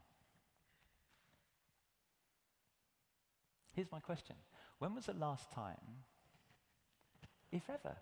Here's 3.73 3.91
my 3.91 3.99
question 3.99 4.35
When 4.79 4.95
was 4.95 5.05
the 5.05 5.13
last 5.13 5.51
time, 5.51 6.03
if 7.51 7.69
ever, 7.69 7.95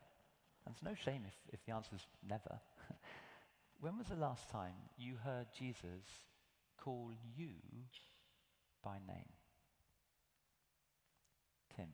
and 0.66 0.76
it's 0.76 0.84
no 0.84 0.94
shame 0.94 1.24
if, 1.28 1.54
if 1.54 1.66
the 1.66 1.74
answer 1.74 1.96
is 1.96 2.06
never, 2.28 2.60
when 3.80 3.98
was 3.98 4.08
the 4.08 4.16
last 4.16 4.50
time 4.50 4.74
you 4.98 5.16
heard 5.24 5.48
Jesus 5.58 6.06
call 6.78 7.12
you 7.36 7.54
by 8.84 8.98
name? 9.08 9.30
Tim. 11.76 11.88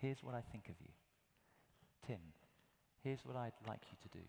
Here's 0.00 0.22
what 0.22 0.34
I 0.34 0.40
think 0.52 0.68
of 0.68 0.74
you. 0.80 0.90
Tim, 2.06 2.20
here's 3.02 3.24
what 3.24 3.36
I'd 3.36 3.52
like 3.66 3.80
you 3.90 3.96
to 4.02 4.18
do. 4.18 4.24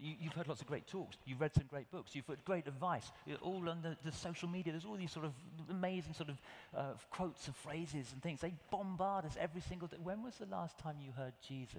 You, 0.00 0.16
have 0.24 0.34
heard 0.34 0.48
lots 0.48 0.60
of 0.60 0.66
great 0.66 0.86
talks. 0.86 1.16
You've 1.24 1.40
read 1.40 1.54
some 1.54 1.66
great 1.70 1.90
books. 1.90 2.14
You've 2.14 2.26
heard 2.26 2.44
great 2.44 2.66
advice. 2.66 3.10
You're 3.26 3.38
all 3.38 3.68
on 3.70 3.80
the, 3.80 3.96
the, 4.04 4.12
social 4.12 4.48
media. 4.48 4.72
There's 4.72 4.84
all 4.84 4.96
these 4.96 5.12
sort 5.12 5.24
of 5.24 5.32
amazing 5.70 6.14
sort 6.14 6.30
of 6.30 6.40
uh, 6.76 6.94
quotes 7.10 7.46
and 7.46 7.54
phrases 7.54 8.12
and 8.12 8.20
things. 8.20 8.40
They 8.40 8.52
bombard 8.70 9.24
us 9.24 9.36
every 9.40 9.60
single 9.60 9.86
day. 9.88 9.96
When 10.02 10.22
was 10.22 10.34
the 10.34 10.46
last 10.46 10.78
time 10.78 10.96
you 11.00 11.12
heard 11.16 11.32
Jesus 11.46 11.78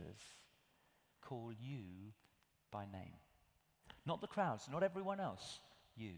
call 1.21 1.51
you 1.61 1.83
by 2.71 2.85
name? 2.85 3.13
Not 4.05 4.21
the 4.21 4.27
crowds, 4.27 4.69
not 4.71 4.81
everyone 4.81 5.19
else, 5.19 5.59
you. 5.97 6.13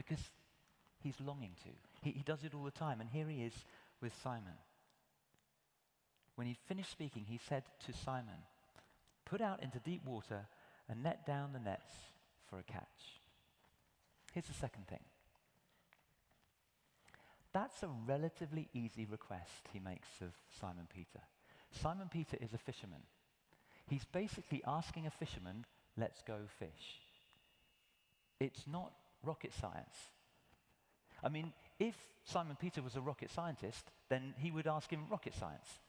Because 0.00 0.30
he's 1.02 1.20
longing 1.20 1.52
to. 1.64 1.70
He, 2.02 2.12
he 2.12 2.22
does 2.22 2.42
it 2.42 2.54
all 2.54 2.64
the 2.64 2.70
time. 2.70 3.02
And 3.02 3.10
here 3.10 3.28
he 3.28 3.42
is 3.42 3.52
with 4.00 4.12
Simon. 4.22 4.56
When 6.36 6.46
he 6.46 6.56
finished 6.68 6.90
speaking, 6.90 7.26
he 7.28 7.38
said 7.48 7.64
to 7.86 7.92
Simon, 7.92 8.46
Put 9.26 9.42
out 9.42 9.62
into 9.62 9.78
deep 9.78 10.04
water 10.06 10.46
and 10.88 11.02
net 11.02 11.26
down 11.26 11.52
the 11.52 11.58
nets 11.58 11.92
for 12.48 12.58
a 12.58 12.62
catch. 12.62 13.20
Here's 14.32 14.46
the 14.46 14.54
second 14.54 14.88
thing. 14.88 15.04
That's 17.52 17.82
a 17.82 17.90
relatively 18.06 18.68
easy 18.72 19.04
request 19.04 19.68
he 19.72 19.80
makes 19.80 20.08
of 20.22 20.32
Simon 20.60 20.86
Peter. 20.92 21.20
Simon 21.72 22.08
Peter 22.10 22.38
is 22.40 22.54
a 22.54 22.58
fisherman. 22.58 23.02
He's 23.86 24.04
basically 24.04 24.62
asking 24.66 25.06
a 25.06 25.10
fisherman, 25.10 25.66
let's 25.98 26.22
go 26.22 26.38
fish. 26.58 27.00
It's 28.38 28.64
not 28.66 28.92
rocket 29.22 29.52
science. 29.52 29.96
I 31.22 31.28
mean, 31.28 31.52
if 31.78 31.96
Simon 32.24 32.56
Peter 32.60 32.82
was 32.82 32.96
a 32.96 33.00
rocket 33.00 33.30
scientist, 33.30 33.90
then 34.08 34.34
he 34.38 34.50
would 34.50 34.66
ask 34.66 34.90
him 34.90 35.06
rocket 35.10 35.34
science. 35.34 35.80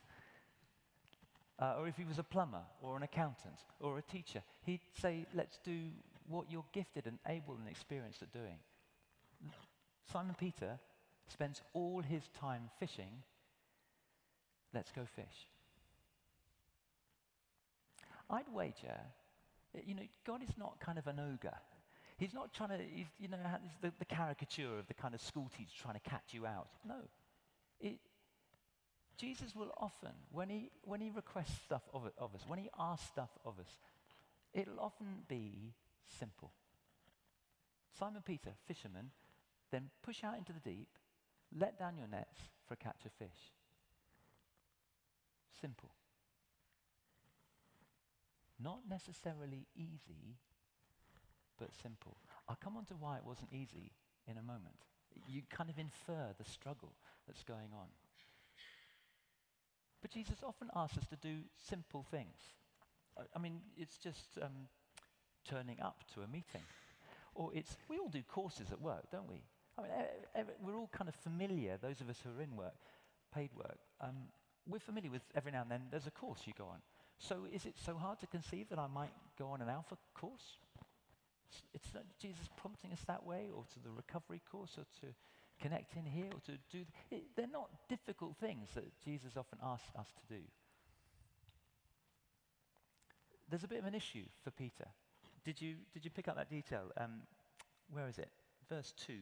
Uh, 1.60 1.76
or 1.78 1.88
if 1.88 1.96
he 1.96 2.04
was 2.04 2.18
a 2.18 2.24
plumber 2.24 2.64
or 2.82 2.98
an 2.98 3.04
accountant 3.04 3.60
or 3.80 3.98
a 3.98 4.02
teacher, 4.02 4.42
he'd 4.66 4.82
say, 5.00 5.26
let's 5.34 5.60
do 5.64 5.80
what 6.28 6.50
you're 6.50 6.66
gifted 6.74 7.06
and 7.06 7.20
able 7.28 7.56
and 7.56 7.68
experienced 7.70 8.22
at 8.22 8.32
doing. 8.34 8.58
Simon 10.12 10.36
Peter 10.38 10.80
spends 11.28 11.62
all 11.74 12.02
his 12.02 12.24
time 12.40 12.70
fishing. 12.80 13.24
Let's 14.74 14.92
go 14.92 15.06
fish. 15.06 15.48
I'd 18.30 18.52
wager, 18.54 18.98
you 19.86 19.94
know, 19.94 20.08
God 20.26 20.42
is 20.42 20.58
not 20.58 20.80
kind 20.80 20.98
of 20.98 21.08
an 21.08 21.20
ogre. 21.20 21.58
He's 22.22 22.36
not 22.36 22.54
trying 22.54 22.70
to, 22.70 22.78
you 23.18 23.28
know, 23.28 23.38
the, 23.82 23.92
the, 23.98 24.06
caricature 24.06 24.78
of 24.78 24.86
the 24.86 24.94
kind 24.94 25.16
of 25.16 25.22
school 25.22 25.50
teacher 25.58 25.72
trying 25.82 25.96
to 25.96 26.08
catch 26.08 26.34
you 26.34 26.46
out. 26.46 26.68
No. 26.88 26.98
It, 27.80 27.98
Jesus 29.18 29.56
will 29.56 29.72
often, 29.76 30.12
when 30.32 30.48
he, 30.48 30.70
when 30.84 31.02
he 31.02 31.10
requests 31.10 31.60
stuff 31.66 31.82
of, 31.92 32.12
of 32.20 32.36
us, 32.36 32.42
when 32.48 32.60
he 32.60 32.70
asks 32.78 33.08
stuff 33.08 33.32
of 33.44 33.58
us, 33.60 33.80
it'll 34.54 34.80
often 34.80 35.08
be 35.28 35.74
simple. 36.20 36.52
Simon 37.98 38.22
Peter, 38.24 38.52
fisherman, 38.68 39.10
then 39.72 39.90
push 40.04 40.24
out 40.24 40.38
into 40.38 40.54
the 40.54 40.60
deep, 40.60 40.90
let 41.60 41.80
down 41.80 41.98
your 41.98 42.08
nets 42.08 42.38
for 42.68 42.76
a 42.76 42.78
catch 42.78 43.04
of 43.04 43.12
fish. 43.14 43.50
Simple. 45.60 45.90
Not 48.64 48.82
necessarily 48.88 49.66
easy, 49.76 50.36
but 51.62 51.70
simple. 51.82 52.18
I'll 52.50 52.58
come 52.62 52.76
on 52.76 52.86
to 52.86 52.96
why 52.96 53.18
it 53.18 53.24
wasn't 53.26 53.54
easy 53.54 53.92
in 54.28 54.38
a 54.38 54.42
moment. 54.42 54.76
You 55.28 55.44
kind 55.50 55.70
of 55.70 55.78
infer 55.78 56.34
the 56.38 56.44
struggle 56.44 56.94
that's 57.28 57.44
going 57.44 57.70
on. 57.74 57.88
But 60.02 60.10
Jesus 60.10 60.38
often 60.44 60.70
asks 60.76 60.98
us 60.98 61.08
to 61.08 61.16
do 61.16 61.42
simple 61.70 62.04
things. 62.10 62.40
I 63.36 63.40
mean, 63.40 63.62
it's 63.78 63.98
just 63.98 64.40
um, 64.42 64.68
turning 65.48 65.80
up 65.80 66.04
to 66.16 66.22
a 66.22 66.28
meeting. 66.28 66.66
Or 67.36 67.52
it's, 67.54 67.78
we 67.88 68.00
all 68.00 68.10
do 68.10 68.24
courses 68.24 68.72
at 68.72 68.82
work, 68.82 69.12
don't 69.12 69.30
we? 69.30 69.44
I 69.78 69.84
mean, 69.84 70.46
we're 70.66 70.78
all 70.78 70.90
kind 70.92 71.08
of 71.08 71.16
familiar, 71.16 71.78
those 71.80 72.02
of 72.02 72.10
us 72.10 72.18
who 72.24 72.32
are 72.38 72.42
in 72.42 72.56
work, 72.56 72.74
paid 73.34 73.52
work. 73.56 73.78
Um, 74.02 74.16
we're 74.68 74.80
familiar 74.80 75.12
with 75.12 75.22
every 75.36 75.52
now 75.52 75.62
and 75.62 75.72
then 75.72 75.82
there's 75.92 76.08
a 76.08 76.12
course 76.12 76.42
you 76.46 76.54
go 76.58 76.66
on. 76.66 76.80
So 77.20 77.46
is 77.52 77.66
it 77.66 77.76
so 77.78 77.96
hard 77.96 78.20
to 78.22 78.28
conceive 78.28 78.70
that 78.70 78.80
I 78.80 78.88
might 78.88 79.12
go 79.38 79.48
on 79.48 79.62
an 79.62 79.70
alpha 79.70 79.98
course? 80.16 80.58
It's 81.74 81.94
not 81.94 82.04
Jesus 82.20 82.48
prompting 82.58 82.92
us 82.92 83.02
that 83.08 83.26
way, 83.26 83.50
or 83.54 83.64
to 83.74 83.80
the 83.80 83.92
recovery 83.92 84.42
course, 84.52 84.78
or 84.78 84.86
to 85.02 85.14
connect 85.62 85.96
in 85.96 86.06
here, 86.06 86.28
or 86.32 86.40
to 86.46 86.58
do. 86.72 86.86
It, 87.10 87.24
they're 87.36 87.48
not 87.48 87.70
difficult 87.90 88.38
things 88.38 88.70
that 88.76 88.86
Jesus 89.04 89.38
often 89.38 89.60
asks 89.64 89.90
us 89.98 90.08
to 90.08 90.36
do. 90.36 90.42
There's 93.50 93.64
a 93.64 93.68
bit 93.68 93.80
of 93.80 93.86
an 93.86 93.96
issue 93.96 94.24
for 94.44 94.52
Peter. 94.52 94.88
Did 95.44 95.62
you, 95.62 95.76
did 95.94 96.06
you 96.06 96.12
pick 96.12 96.28
up 96.28 96.38
that 96.38 96.50
detail? 96.50 96.92
Um, 96.98 97.24
where 97.92 98.08
is 98.08 98.18
it? 98.18 98.30
Verse 98.70 98.94
2. 99.06 99.14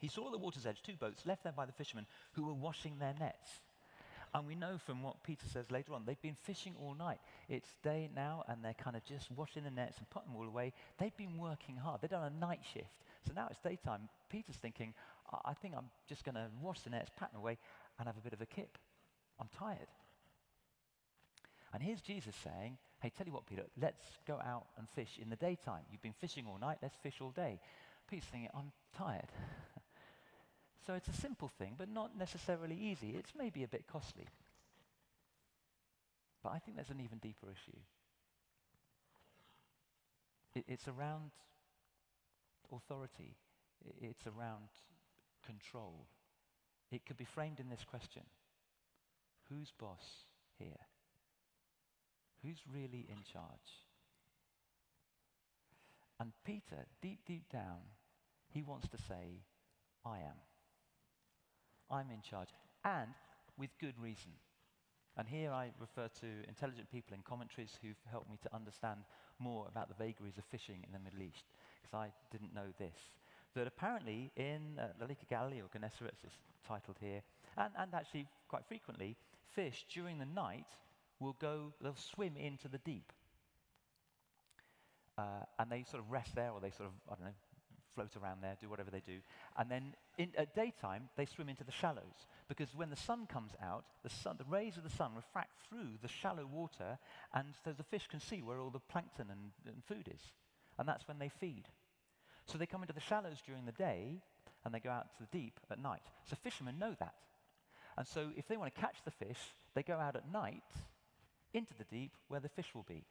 He 0.00 0.08
saw 0.08 0.26
at 0.26 0.32
the 0.32 0.38
water's 0.38 0.66
edge 0.66 0.82
two 0.82 0.96
boats 0.96 1.26
left 1.26 1.44
there 1.44 1.52
by 1.52 1.66
the 1.66 1.72
fishermen 1.72 2.06
who 2.32 2.44
were 2.44 2.54
washing 2.54 2.98
their 2.98 3.14
nets. 3.18 3.62
And 4.34 4.46
we 4.46 4.54
know 4.54 4.78
from 4.84 5.02
what 5.02 5.22
Peter 5.22 5.46
says 5.50 5.70
later 5.70 5.94
on, 5.94 6.02
they've 6.06 6.20
been 6.20 6.36
fishing 6.42 6.74
all 6.80 6.94
night. 6.94 7.18
It's 7.48 7.68
day 7.82 8.10
now, 8.14 8.44
and 8.48 8.62
they're 8.62 8.74
kind 8.74 8.96
of 8.96 9.04
just 9.04 9.30
washing 9.30 9.64
the 9.64 9.70
nets 9.70 9.98
and 9.98 10.08
putting 10.10 10.32
them 10.32 10.40
all 10.40 10.46
away. 10.46 10.72
They've 10.98 11.16
been 11.16 11.38
working 11.38 11.76
hard. 11.76 12.00
They've 12.00 12.10
done 12.10 12.32
a 12.32 12.40
night 12.40 12.60
shift. 12.72 12.86
So 13.26 13.32
now 13.34 13.48
it's 13.50 13.60
daytime. 13.60 14.08
Peter's 14.28 14.56
thinking, 14.56 14.94
I, 15.32 15.50
I 15.50 15.54
think 15.54 15.74
I'm 15.76 15.90
just 16.08 16.24
going 16.24 16.34
to 16.34 16.48
wash 16.60 16.80
the 16.80 16.90
nets, 16.90 17.10
pack 17.18 17.32
them 17.32 17.40
away, 17.40 17.58
and 17.98 18.06
have 18.06 18.16
a 18.16 18.20
bit 18.20 18.32
of 18.32 18.40
a 18.40 18.46
kip. 18.46 18.78
I'm 19.40 19.48
tired. 19.58 19.88
And 21.72 21.82
here's 21.82 22.00
Jesus 22.00 22.34
saying, 22.42 22.78
Hey, 23.00 23.12
tell 23.16 23.26
you 23.26 23.32
what, 23.32 23.46
Peter, 23.46 23.62
let's 23.80 24.02
go 24.26 24.40
out 24.44 24.66
and 24.76 24.88
fish 24.88 25.20
in 25.22 25.30
the 25.30 25.36
daytime. 25.36 25.82
You've 25.92 26.02
been 26.02 26.14
fishing 26.20 26.46
all 26.48 26.58
night, 26.58 26.78
let's 26.82 26.96
fish 27.00 27.20
all 27.20 27.30
day. 27.30 27.60
Peter's 28.10 28.24
thinking, 28.24 28.50
I'm 28.54 28.72
tired. 28.96 29.28
So 30.88 30.94
it's 30.94 31.08
a 31.08 31.20
simple 31.20 31.50
thing, 31.58 31.74
but 31.76 31.90
not 31.90 32.16
necessarily 32.18 32.74
easy. 32.74 33.10
It's 33.10 33.34
maybe 33.36 33.62
a 33.62 33.68
bit 33.68 33.84
costly. 33.86 34.24
But 36.42 36.52
I 36.52 36.60
think 36.60 36.78
there's 36.78 36.88
an 36.88 37.02
even 37.04 37.18
deeper 37.18 37.48
issue. 37.50 37.76
It, 40.54 40.64
it's 40.66 40.88
around 40.88 41.32
authority, 42.72 43.36
it's 44.00 44.26
around 44.26 44.70
control. 45.44 46.06
It 46.90 47.04
could 47.04 47.18
be 47.18 47.26
framed 47.26 47.60
in 47.60 47.68
this 47.68 47.84
question 47.84 48.22
Who's 49.50 49.70
boss 49.78 50.24
here? 50.58 50.86
Who's 52.42 52.62
really 52.72 53.04
in 53.10 53.24
charge? 53.30 53.84
And 56.18 56.32
Peter, 56.46 56.86
deep, 57.02 57.18
deep 57.26 57.52
down, 57.52 57.92
he 58.48 58.62
wants 58.62 58.88
to 58.88 58.96
say, 58.96 59.42
I 60.06 60.20
am. 60.20 60.47
I'm 61.90 62.10
in 62.10 62.22
charge, 62.22 62.48
and 62.84 63.10
with 63.56 63.70
good 63.80 63.98
reason. 63.98 64.32
And 65.16 65.26
here 65.26 65.50
I 65.50 65.70
refer 65.80 66.08
to 66.20 66.26
intelligent 66.46 66.90
people 66.92 67.14
in 67.14 67.22
commentaries 67.22 67.76
who've 67.82 67.96
helped 68.10 68.30
me 68.30 68.38
to 68.42 68.54
understand 68.54 69.00
more 69.40 69.66
about 69.68 69.88
the 69.88 70.04
vagaries 70.04 70.38
of 70.38 70.44
fishing 70.44 70.84
in 70.86 70.92
the 70.92 71.00
Middle 71.00 71.22
East, 71.22 71.44
because 71.82 71.94
I 71.94 72.12
didn't 72.30 72.54
know 72.54 72.72
this. 72.78 72.96
That 73.54 73.66
apparently 73.66 74.30
in 74.36 74.78
uh, 74.78 74.88
the 74.98 75.06
Lake 75.06 75.22
of 75.22 75.28
Galilee, 75.28 75.60
or 75.60 75.68
Gennesaret, 75.72 76.14
as 76.16 76.24
it's 76.24 76.38
titled 76.66 76.98
here, 77.00 77.22
and, 77.56 77.72
and 77.76 77.94
actually 77.94 78.26
quite 78.48 78.64
frequently, 78.66 79.16
fish 79.54 79.86
during 79.92 80.18
the 80.18 80.26
night 80.26 80.66
will 81.18 81.36
go, 81.40 81.72
they'll 81.82 81.96
swim 81.96 82.36
into 82.36 82.68
the 82.68 82.78
deep. 82.78 83.12
Uh, 85.16 85.42
and 85.58 85.70
they 85.70 85.82
sort 85.82 86.02
of 86.02 86.10
rest 86.12 86.36
there, 86.36 86.52
or 86.52 86.60
they 86.60 86.70
sort 86.70 86.90
of, 86.90 86.92
I 87.10 87.14
don't 87.16 87.24
know, 87.24 87.34
float 87.94 88.16
around 88.16 88.42
there, 88.42 88.56
do 88.60 88.68
whatever 88.68 88.90
they 88.90 89.00
do. 89.00 89.18
And 89.56 89.70
then 89.70 89.94
in, 90.16 90.30
at 90.36 90.54
daytime, 90.54 91.08
they 91.16 91.26
swim 91.26 91.48
into 91.48 91.64
the 91.64 91.72
shallows 91.72 92.26
because 92.48 92.74
when 92.74 92.90
the 92.90 92.96
sun 92.96 93.26
comes 93.26 93.52
out, 93.62 93.84
the, 94.02 94.10
sun, 94.10 94.36
the 94.38 94.44
rays 94.44 94.76
of 94.76 94.84
the 94.84 94.90
sun 94.90 95.12
refract 95.14 95.52
through 95.68 95.98
the 96.02 96.08
shallow 96.08 96.46
water, 96.46 96.98
and 97.34 97.48
so 97.64 97.72
the 97.72 97.82
fish 97.82 98.06
can 98.08 98.20
see 98.20 98.42
where 98.42 98.60
all 98.60 98.70
the 98.70 98.78
plankton 98.78 99.26
and, 99.30 99.50
and 99.66 99.84
food 99.84 100.08
is. 100.12 100.20
And 100.78 100.88
that's 100.88 101.08
when 101.08 101.18
they 101.18 101.28
feed. 101.28 101.68
So 102.46 102.56
they 102.56 102.66
come 102.66 102.82
into 102.82 102.94
the 102.94 103.00
shallows 103.00 103.42
during 103.44 103.66
the 103.66 103.72
day, 103.72 104.22
and 104.64 104.74
they 104.74 104.80
go 104.80 104.90
out 104.90 105.08
to 105.16 105.22
the 105.22 105.38
deep 105.38 105.60
at 105.70 105.80
night. 105.80 106.02
So 106.24 106.36
fishermen 106.36 106.78
know 106.78 106.94
that. 106.98 107.14
And 107.96 108.06
so 108.06 108.30
if 108.36 108.46
they 108.48 108.56
want 108.56 108.74
to 108.74 108.80
catch 108.80 108.96
the 109.04 109.10
fish, 109.10 109.38
they 109.74 109.82
go 109.82 109.98
out 109.98 110.16
at 110.16 110.30
night 110.30 110.62
into 111.52 111.74
the 111.74 111.84
deep 111.84 112.12
where 112.28 112.40
the 112.40 112.48
fish 112.48 112.74
will 112.74 112.86
be. 112.88 113.04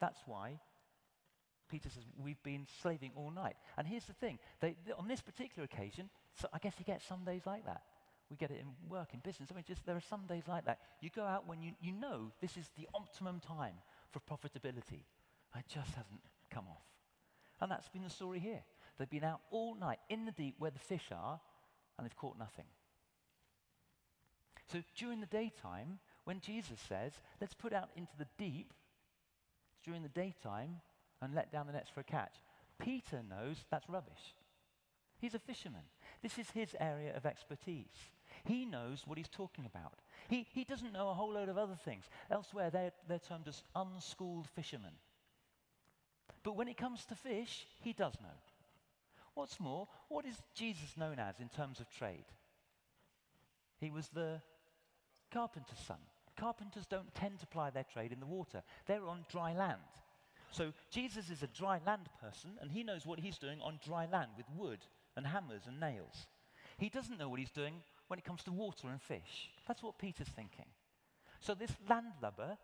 That's 0.00 0.20
why 0.26 0.60
Peter 1.68 1.88
says, 1.88 2.04
We've 2.22 2.42
been 2.42 2.66
slaving 2.82 3.12
all 3.14 3.30
night. 3.30 3.56
And 3.76 3.86
here's 3.86 4.04
the 4.04 4.12
thing 4.14 4.38
they, 4.60 4.76
on 4.98 5.08
this 5.08 5.20
particular 5.20 5.64
occasion, 5.64 6.10
so 6.34 6.48
I 6.52 6.58
guess 6.58 6.74
you 6.78 6.84
get 6.84 7.02
some 7.02 7.24
days 7.24 7.42
like 7.46 7.64
that. 7.66 7.82
We 8.30 8.36
get 8.36 8.50
it 8.50 8.60
in 8.60 8.66
work, 8.90 9.14
in 9.14 9.20
business. 9.20 9.48
I 9.50 9.54
mean, 9.54 9.64
just 9.66 9.86
there 9.86 9.96
are 9.96 10.00
some 10.00 10.26
days 10.26 10.44
like 10.46 10.66
that. 10.66 10.80
You 11.00 11.08
go 11.14 11.24
out 11.24 11.48
when 11.48 11.62
you, 11.62 11.72
you 11.80 11.92
know 11.92 12.32
this 12.40 12.56
is 12.56 12.68
the 12.76 12.86
optimum 12.94 13.40
time 13.40 13.74
for 14.10 14.20
profitability. 14.20 15.04
It 15.56 15.64
just 15.66 15.88
hasn't 15.90 16.20
come 16.50 16.66
off. 16.68 16.84
And 17.60 17.70
that's 17.70 17.88
been 17.88 18.02
the 18.02 18.10
story 18.10 18.38
here. 18.38 18.62
They've 18.98 19.08
been 19.08 19.24
out 19.24 19.40
all 19.50 19.74
night 19.74 19.98
in 20.10 20.26
the 20.26 20.32
deep 20.32 20.56
where 20.58 20.70
the 20.70 20.78
fish 20.78 21.08
are, 21.12 21.40
and 21.96 22.04
they've 22.04 22.16
caught 22.16 22.38
nothing. 22.38 22.66
So 24.70 24.82
during 24.96 25.20
the 25.20 25.26
daytime, 25.26 25.98
when 26.24 26.40
Jesus 26.40 26.78
says, 26.88 27.12
let's 27.40 27.54
put 27.54 27.72
out 27.72 27.88
into 27.96 28.12
the 28.18 28.26
deep 28.36 28.74
during 29.82 30.02
the 30.02 30.10
daytime 30.10 30.76
and 31.20 31.34
let 31.34 31.52
down 31.52 31.66
the 31.66 31.72
nets 31.72 31.90
for 31.90 32.00
a 32.00 32.04
catch, 32.04 32.34
Peter 32.78 33.22
knows 33.28 33.64
that's 33.70 33.88
rubbish. 33.88 34.34
He's 35.18 35.34
a 35.34 35.40
fisherman. 35.40 35.82
This 36.22 36.38
is 36.38 36.50
his 36.50 36.76
area 36.78 37.16
of 37.16 37.26
expertise. 37.26 38.10
He 38.44 38.64
knows 38.64 39.02
what 39.04 39.18
he's 39.18 39.28
talking 39.28 39.66
about. 39.66 40.00
He, 40.28 40.46
he 40.52 40.64
doesn't 40.64 40.92
know 40.92 41.08
a 41.08 41.14
whole 41.14 41.32
load 41.32 41.48
of 41.48 41.58
other 41.58 41.76
things. 41.84 42.04
Elsewhere, 42.30 42.70
they're, 42.70 42.92
they're 43.08 43.18
termed 43.18 43.48
as 43.48 43.62
unschooled 43.74 44.46
fishermen. 44.54 44.92
But 46.44 46.56
when 46.56 46.68
it 46.68 46.76
comes 46.76 47.04
to 47.06 47.14
fish, 47.14 47.66
he 47.80 47.92
does 47.92 48.14
know. 48.22 48.28
What's 49.34 49.60
more, 49.60 49.88
what 50.08 50.24
is 50.24 50.36
Jesus 50.54 50.96
known 50.96 51.18
as 51.18 51.40
in 51.40 51.48
terms 51.48 51.80
of 51.80 51.90
trade? 51.90 52.24
He 53.80 53.90
was 53.90 54.08
the 54.08 54.40
carpenter's 55.32 55.78
son. 55.86 55.98
Carpenters 56.36 56.86
don't 56.86 57.14
tend 57.14 57.40
to 57.40 57.46
ply 57.46 57.70
their 57.70 57.84
trade 57.84 58.12
in 58.12 58.20
the 58.20 58.26
water, 58.26 58.62
they're 58.86 59.06
on 59.06 59.24
dry 59.30 59.52
land. 59.52 59.80
So 60.50 60.72
Jesus 60.90 61.30
is 61.30 61.42
a 61.42 61.48
dry 61.48 61.80
land 61.86 62.08
person, 62.22 62.50
and 62.60 62.70
he 62.70 62.82
knows 62.82 63.06
what 63.06 63.20
he's 63.20 63.38
doing 63.38 63.60
on 63.60 63.78
dry 63.84 64.06
land 64.10 64.30
with 64.36 64.46
wood 64.56 64.80
and 65.16 65.26
hammers 65.26 65.62
and 65.66 65.78
nails. 65.78 66.26
He 66.78 66.88
doesn't 66.88 67.18
know 67.18 67.28
what 67.28 67.40
he's 67.40 67.50
doing 67.50 67.74
when 68.06 68.18
it 68.18 68.24
comes 68.24 68.42
to 68.44 68.52
water 68.52 68.88
and 68.88 69.00
fish. 69.00 69.50
That's 69.66 69.82
what 69.82 69.98
Peter's 69.98 70.28
thinking. 70.28 70.66
So 71.40 71.54
this 71.54 71.72
landlubber 71.88 72.56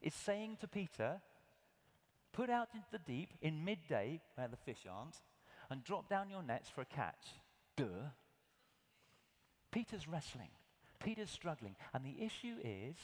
is 0.00 0.14
saying 0.14 0.58
to 0.60 0.68
Peter, 0.68 1.20
put 2.32 2.50
out 2.50 2.68
into 2.74 2.86
the 2.90 2.98
deep 2.98 3.30
in 3.40 3.64
midday 3.64 4.20
where 4.34 4.48
the 4.48 4.56
fish 4.56 4.86
aren't, 4.90 5.16
and 5.70 5.84
drop 5.84 6.08
down 6.08 6.30
your 6.30 6.42
nets 6.42 6.68
for 6.68 6.80
a 6.82 6.86
catch. 6.86 7.26
Duh. 7.76 8.10
Peter's 9.70 10.08
wrestling. 10.08 10.50
Peter's 11.02 11.30
struggling. 11.30 11.76
And 11.92 12.04
the 12.04 12.24
issue 12.24 12.56
is 12.62 12.96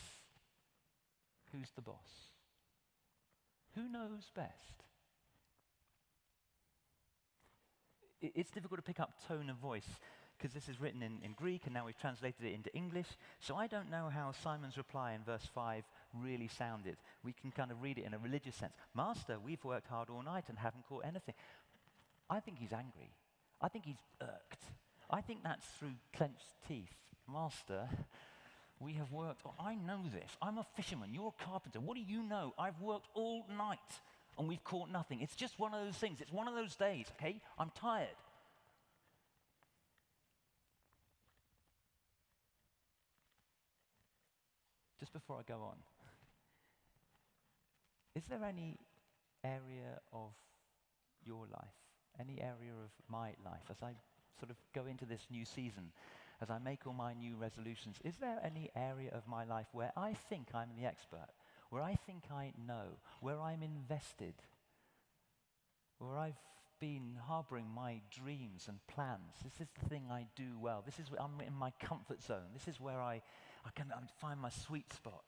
who's 1.52 1.70
the 1.74 1.82
boss? 1.82 2.29
Who 3.74 3.88
knows 3.88 4.30
best? 4.34 4.84
It's 8.22 8.50
difficult 8.50 8.78
to 8.78 8.82
pick 8.82 9.00
up 9.00 9.14
tone 9.26 9.48
of 9.48 9.56
voice 9.56 9.88
because 10.36 10.54
this 10.54 10.68
is 10.68 10.80
written 10.80 11.02
in, 11.02 11.18
in 11.22 11.32
Greek 11.32 11.62
and 11.64 11.74
now 11.74 11.86
we've 11.86 11.98
translated 11.98 12.44
it 12.44 12.54
into 12.54 12.74
English. 12.74 13.06
So 13.40 13.56
I 13.56 13.66
don't 13.66 13.90
know 13.90 14.10
how 14.12 14.32
Simon's 14.32 14.76
reply 14.76 15.12
in 15.12 15.22
verse 15.22 15.46
5 15.54 15.84
really 16.14 16.48
sounded. 16.48 16.96
We 17.22 17.32
can 17.32 17.50
kind 17.50 17.70
of 17.70 17.82
read 17.82 17.98
it 17.98 18.04
in 18.04 18.14
a 18.14 18.18
religious 18.18 18.56
sense. 18.56 18.72
Master, 18.94 19.38
we've 19.38 19.64
worked 19.64 19.88
hard 19.88 20.08
all 20.10 20.22
night 20.22 20.44
and 20.48 20.58
haven't 20.58 20.86
caught 20.86 21.04
anything. 21.04 21.34
I 22.28 22.40
think 22.40 22.58
he's 22.58 22.72
angry. 22.72 23.12
I 23.60 23.68
think 23.68 23.84
he's 23.84 24.02
irked. 24.20 24.64
I 25.10 25.20
think 25.20 25.42
that's 25.42 25.66
through 25.78 25.94
clenched 26.14 26.54
teeth. 26.66 26.94
Master, 27.30 27.88
we 28.80 28.94
have 28.94 29.12
worked. 29.12 29.42
Oh, 29.46 29.54
I 29.60 29.74
know 29.74 30.00
this. 30.12 30.30
I'm 30.40 30.58
a 30.58 30.66
fisherman. 30.74 31.10
You're 31.12 31.34
a 31.38 31.44
carpenter. 31.44 31.80
What 31.80 31.96
do 31.96 32.02
you 32.02 32.22
know? 32.22 32.54
I've 32.58 32.80
worked 32.80 33.08
all 33.14 33.44
night 33.56 33.78
and 34.38 34.48
we've 34.48 34.64
caught 34.64 34.90
nothing. 34.90 35.20
It's 35.20 35.36
just 35.36 35.58
one 35.58 35.74
of 35.74 35.84
those 35.84 35.96
things. 35.96 36.20
It's 36.20 36.32
one 36.32 36.48
of 36.48 36.54
those 36.54 36.74
days, 36.74 37.06
okay? 37.18 37.40
I'm 37.58 37.70
tired. 37.78 38.08
Just 44.98 45.12
before 45.12 45.36
I 45.38 45.42
go 45.46 45.62
on, 45.62 45.76
is 48.14 48.24
there 48.24 48.42
any 48.44 48.78
area 49.44 50.00
of 50.12 50.32
your 51.24 51.46
life, 51.52 51.74
any 52.18 52.40
area 52.40 52.72
of 52.82 52.90
my 53.08 53.28
life, 53.44 53.64
as 53.70 53.82
I 53.82 53.92
sort 54.38 54.50
of 54.50 54.56
go 54.74 54.86
into 54.86 55.04
this 55.04 55.26
new 55.30 55.44
season, 55.44 55.92
as 56.40 56.50
I 56.50 56.58
make 56.58 56.86
all 56.86 56.94
my 56.94 57.12
new 57.12 57.36
resolutions, 57.36 57.96
is 58.04 58.16
there 58.16 58.40
any 58.42 58.70
area 58.74 59.10
of 59.12 59.28
my 59.28 59.44
life 59.44 59.66
where 59.72 59.92
I 59.96 60.14
think 60.28 60.48
I'm 60.54 60.70
the 60.76 60.86
expert, 60.86 61.28
where 61.68 61.82
I 61.82 61.96
think 62.06 62.24
I 62.32 62.52
know, 62.66 62.98
where 63.20 63.40
I'm 63.40 63.62
invested, 63.62 64.34
where 65.98 66.16
I've 66.16 66.38
been 66.80 67.16
harboring 67.26 67.68
my 67.74 68.00
dreams 68.10 68.66
and 68.68 68.78
plans? 68.86 69.36
This 69.44 69.60
is 69.60 69.68
the 69.80 69.88
thing 69.88 70.04
I 70.10 70.26
do 70.34 70.58
well. 70.58 70.82
This 70.84 70.98
is 70.98 71.10
where 71.10 71.20
I'm 71.20 71.40
in 71.46 71.54
my 71.54 71.72
comfort 71.78 72.22
zone. 72.22 72.52
This 72.54 72.68
is 72.68 72.80
where 72.80 73.00
I, 73.00 73.20
I 73.66 73.70
can 73.74 73.92
I 73.92 74.00
find 74.18 74.40
my 74.40 74.50
sweet 74.50 74.90
spot. 74.92 75.24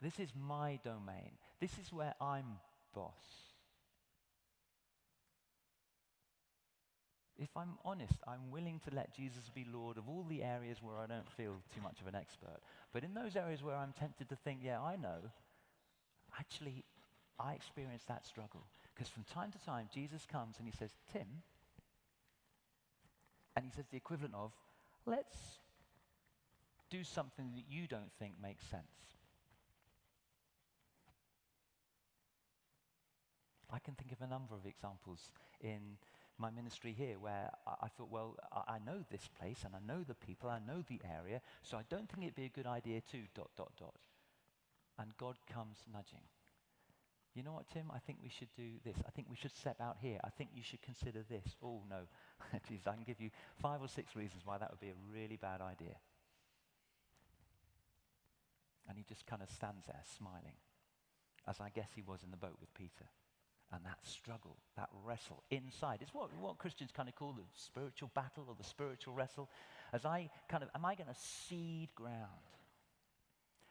This 0.00 0.18
is 0.18 0.30
my 0.34 0.78
domain. 0.84 1.38
This 1.60 1.72
is 1.78 1.92
where 1.92 2.14
I'm 2.20 2.58
boss. 2.94 3.47
If 7.38 7.56
I'm 7.56 7.78
honest, 7.84 8.14
I'm 8.26 8.50
willing 8.50 8.80
to 8.88 8.94
let 8.94 9.14
Jesus 9.14 9.48
be 9.54 9.64
Lord 9.72 9.96
of 9.96 10.08
all 10.08 10.26
the 10.28 10.42
areas 10.42 10.78
where 10.82 10.96
I 10.96 11.06
don't 11.06 11.30
feel 11.36 11.62
too 11.74 11.80
much 11.80 12.00
of 12.00 12.08
an 12.08 12.14
expert. 12.14 12.58
But 12.92 13.04
in 13.04 13.14
those 13.14 13.36
areas 13.36 13.62
where 13.62 13.76
I'm 13.76 13.92
tempted 13.92 14.28
to 14.30 14.36
think, 14.36 14.60
yeah, 14.62 14.80
I 14.80 14.96
know, 14.96 15.30
actually, 16.38 16.84
I 17.38 17.52
experience 17.52 18.02
that 18.08 18.26
struggle. 18.26 18.66
Because 18.94 19.08
from 19.08 19.22
time 19.22 19.52
to 19.52 19.64
time, 19.64 19.88
Jesus 19.94 20.26
comes 20.30 20.56
and 20.58 20.66
he 20.66 20.76
says, 20.76 20.90
Tim, 21.12 21.26
and 23.54 23.64
he 23.64 23.70
says 23.70 23.86
the 23.90 23.96
equivalent 23.96 24.34
of, 24.34 24.52
let's 25.06 25.36
do 26.90 27.04
something 27.04 27.52
that 27.54 27.64
you 27.68 27.86
don't 27.86 28.10
think 28.18 28.34
makes 28.42 28.64
sense. 28.66 28.82
I 33.70 33.78
can 33.78 33.94
think 33.94 34.12
of 34.12 34.22
a 34.22 34.26
number 34.26 34.54
of 34.54 34.66
examples 34.66 35.30
in 35.60 35.98
my 36.38 36.50
ministry 36.50 36.94
here 36.96 37.18
where 37.18 37.50
I, 37.66 37.88
thought, 37.88 38.10
well, 38.10 38.36
I, 38.52 38.74
I, 38.74 38.78
know 38.78 39.04
this 39.10 39.28
place 39.38 39.58
and 39.64 39.74
I 39.74 39.80
know 39.84 40.04
the 40.06 40.14
people, 40.14 40.48
I 40.48 40.60
know 40.60 40.82
the 40.86 41.00
area, 41.04 41.40
so 41.62 41.76
I 41.76 41.82
don't 41.90 42.08
think 42.08 42.22
it'd 42.22 42.36
be 42.36 42.44
a 42.44 42.48
good 42.48 42.66
idea 42.66 43.00
to 43.12 43.18
dot, 43.34 43.50
dot, 43.56 43.72
dot. 43.78 43.96
And 44.98 45.16
God 45.16 45.36
comes 45.52 45.78
nudging. 45.92 46.22
You 47.34 47.42
know 47.42 47.52
what, 47.52 47.68
Tim? 47.68 47.90
I 47.94 47.98
think 47.98 48.18
we 48.22 48.30
should 48.30 48.48
do 48.56 48.78
this. 48.84 48.96
I 49.06 49.10
think 49.10 49.28
we 49.30 49.36
should 49.36 49.54
step 49.54 49.80
out 49.80 49.98
here. 50.00 50.18
I 50.24 50.30
think 50.30 50.50
you 50.54 50.62
should 50.62 50.82
consider 50.82 51.22
this. 51.28 51.56
Oh, 51.62 51.82
no. 51.88 52.08
Jeez, 52.68 52.86
I 52.86 52.94
can 52.94 53.04
give 53.04 53.20
you 53.20 53.30
five 53.60 53.80
or 53.80 53.88
six 53.88 54.16
reasons 54.16 54.42
why 54.44 54.58
that 54.58 54.70
would 54.70 54.80
be 54.80 54.88
a 54.88 55.12
really 55.12 55.36
bad 55.36 55.60
idea. 55.60 55.96
And 58.88 58.96
he 58.96 59.04
just 59.04 59.26
kind 59.26 59.42
of 59.42 59.50
stands 59.50 59.86
there 59.86 60.02
smiling, 60.16 60.56
as 61.46 61.60
I 61.60 61.68
guess 61.68 61.90
he 61.94 62.02
was 62.02 62.22
in 62.24 62.30
the 62.30 62.36
boat 62.36 62.56
with 62.60 62.72
Peter 62.74 63.06
and 63.72 63.84
that 63.84 63.98
struggle, 64.02 64.56
that 64.76 64.88
wrestle 65.04 65.42
inside. 65.50 65.98
It's 66.00 66.14
what, 66.14 66.30
what 66.40 66.58
Christians 66.58 66.90
kind 66.94 67.08
of 67.08 67.14
call 67.14 67.32
the 67.32 67.42
spiritual 67.54 68.10
battle 68.14 68.44
or 68.48 68.54
the 68.56 68.64
spiritual 68.64 69.14
wrestle. 69.14 69.48
As 69.92 70.04
I 70.04 70.30
kind 70.48 70.62
of, 70.62 70.70
am 70.74 70.84
I 70.84 70.94
going 70.94 71.08
to 71.08 71.14
cede 71.14 71.94
ground? 71.94 72.48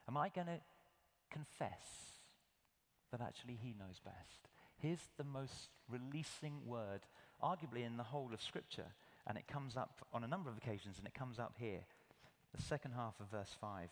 Am 0.08 0.16
I 0.16 0.30
going 0.30 0.48
to 0.48 0.60
confess 1.32 2.20
that 3.12 3.22
actually 3.22 3.58
He 3.62 3.74
knows 3.78 4.00
best? 4.04 4.48
Here's 4.78 5.10
the 5.18 5.24
most 5.24 5.70
releasing 5.90 6.66
word, 6.68 7.02
arguably 7.44 7.86
in 7.86 7.98
the 7.98 8.04
whole 8.04 8.30
of 8.34 8.42
Scripture, 8.42 8.94
and 9.26 9.38
it 9.38 9.48
comes 9.48 9.76
up 9.76 10.06
on 10.14 10.24
a 10.24 10.28
number 10.28 10.50
of 10.50 10.58
occasions, 10.58 10.98
and 11.00 11.08
it 11.08 11.16
comes 11.16 11.40
up 11.40 11.56
here. 11.58 11.82
The 12.56 12.62
second 12.62 12.92
half 12.92 13.20
of 13.20 13.32
verse 13.32 13.56
5. 13.60 13.90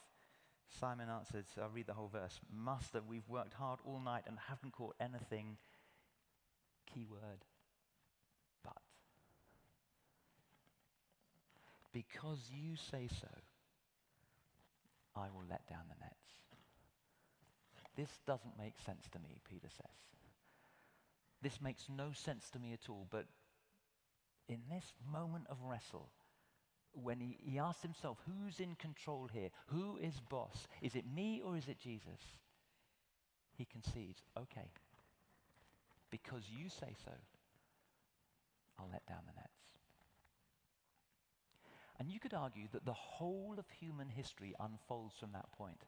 Simon 0.79 1.09
answered, 1.09 1.45
I'll 1.61 1.69
read 1.69 1.87
the 1.87 1.93
whole 1.93 2.09
verse 2.11 2.39
Master, 2.51 3.01
we've 3.07 3.27
worked 3.29 3.53
hard 3.53 3.79
all 3.85 3.99
night 3.99 4.23
and 4.27 4.37
haven't 4.47 4.73
caught 4.73 4.95
anything 4.99 5.57
key 6.95 7.05
word, 7.09 7.43
but. 8.63 8.81
Because 11.91 12.39
you 12.49 12.75
say 12.75 13.09
so, 13.19 13.27
I 15.15 15.27
will 15.33 15.45
let 15.49 15.67
down 15.67 15.83
the 15.89 15.99
nets. 15.99 16.15
This 17.95 18.19
doesn't 18.25 18.57
make 18.57 18.73
sense 18.85 19.07
to 19.11 19.19
me, 19.19 19.41
Peter 19.49 19.69
says. 19.69 19.95
This 21.41 21.61
makes 21.61 21.87
no 21.89 22.11
sense 22.13 22.49
to 22.51 22.59
me 22.59 22.73
at 22.73 22.89
all, 22.89 23.07
but 23.09 23.25
in 24.47 24.59
this 24.69 24.93
moment 25.11 25.45
of 25.49 25.57
wrestle, 25.63 26.09
when 26.93 27.19
he, 27.19 27.37
he 27.41 27.59
asks 27.59 27.81
himself, 27.81 28.17
who's 28.25 28.59
in 28.59 28.75
control 28.75 29.29
here? 29.31 29.49
Who 29.67 29.97
is 29.97 30.15
boss? 30.29 30.67
Is 30.81 30.95
it 30.95 31.05
me 31.13 31.41
or 31.43 31.57
is 31.57 31.67
it 31.67 31.77
Jesus? 31.79 32.21
He 33.57 33.65
concedes, 33.65 34.21
okay, 34.37 34.69
because 36.23 36.43
you 36.49 36.69
say 36.69 36.95
so, 37.03 37.11
I'll 38.79 38.89
let 38.91 39.05
down 39.05 39.19
the 39.27 39.33
nets. 39.33 39.51
And 41.99 42.09
you 42.09 42.19
could 42.19 42.33
argue 42.33 42.67
that 42.71 42.85
the 42.85 42.93
whole 42.93 43.55
of 43.57 43.65
human 43.79 44.07
history 44.09 44.53
unfolds 44.59 45.15
from 45.19 45.31
that 45.33 45.51
point. 45.51 45.81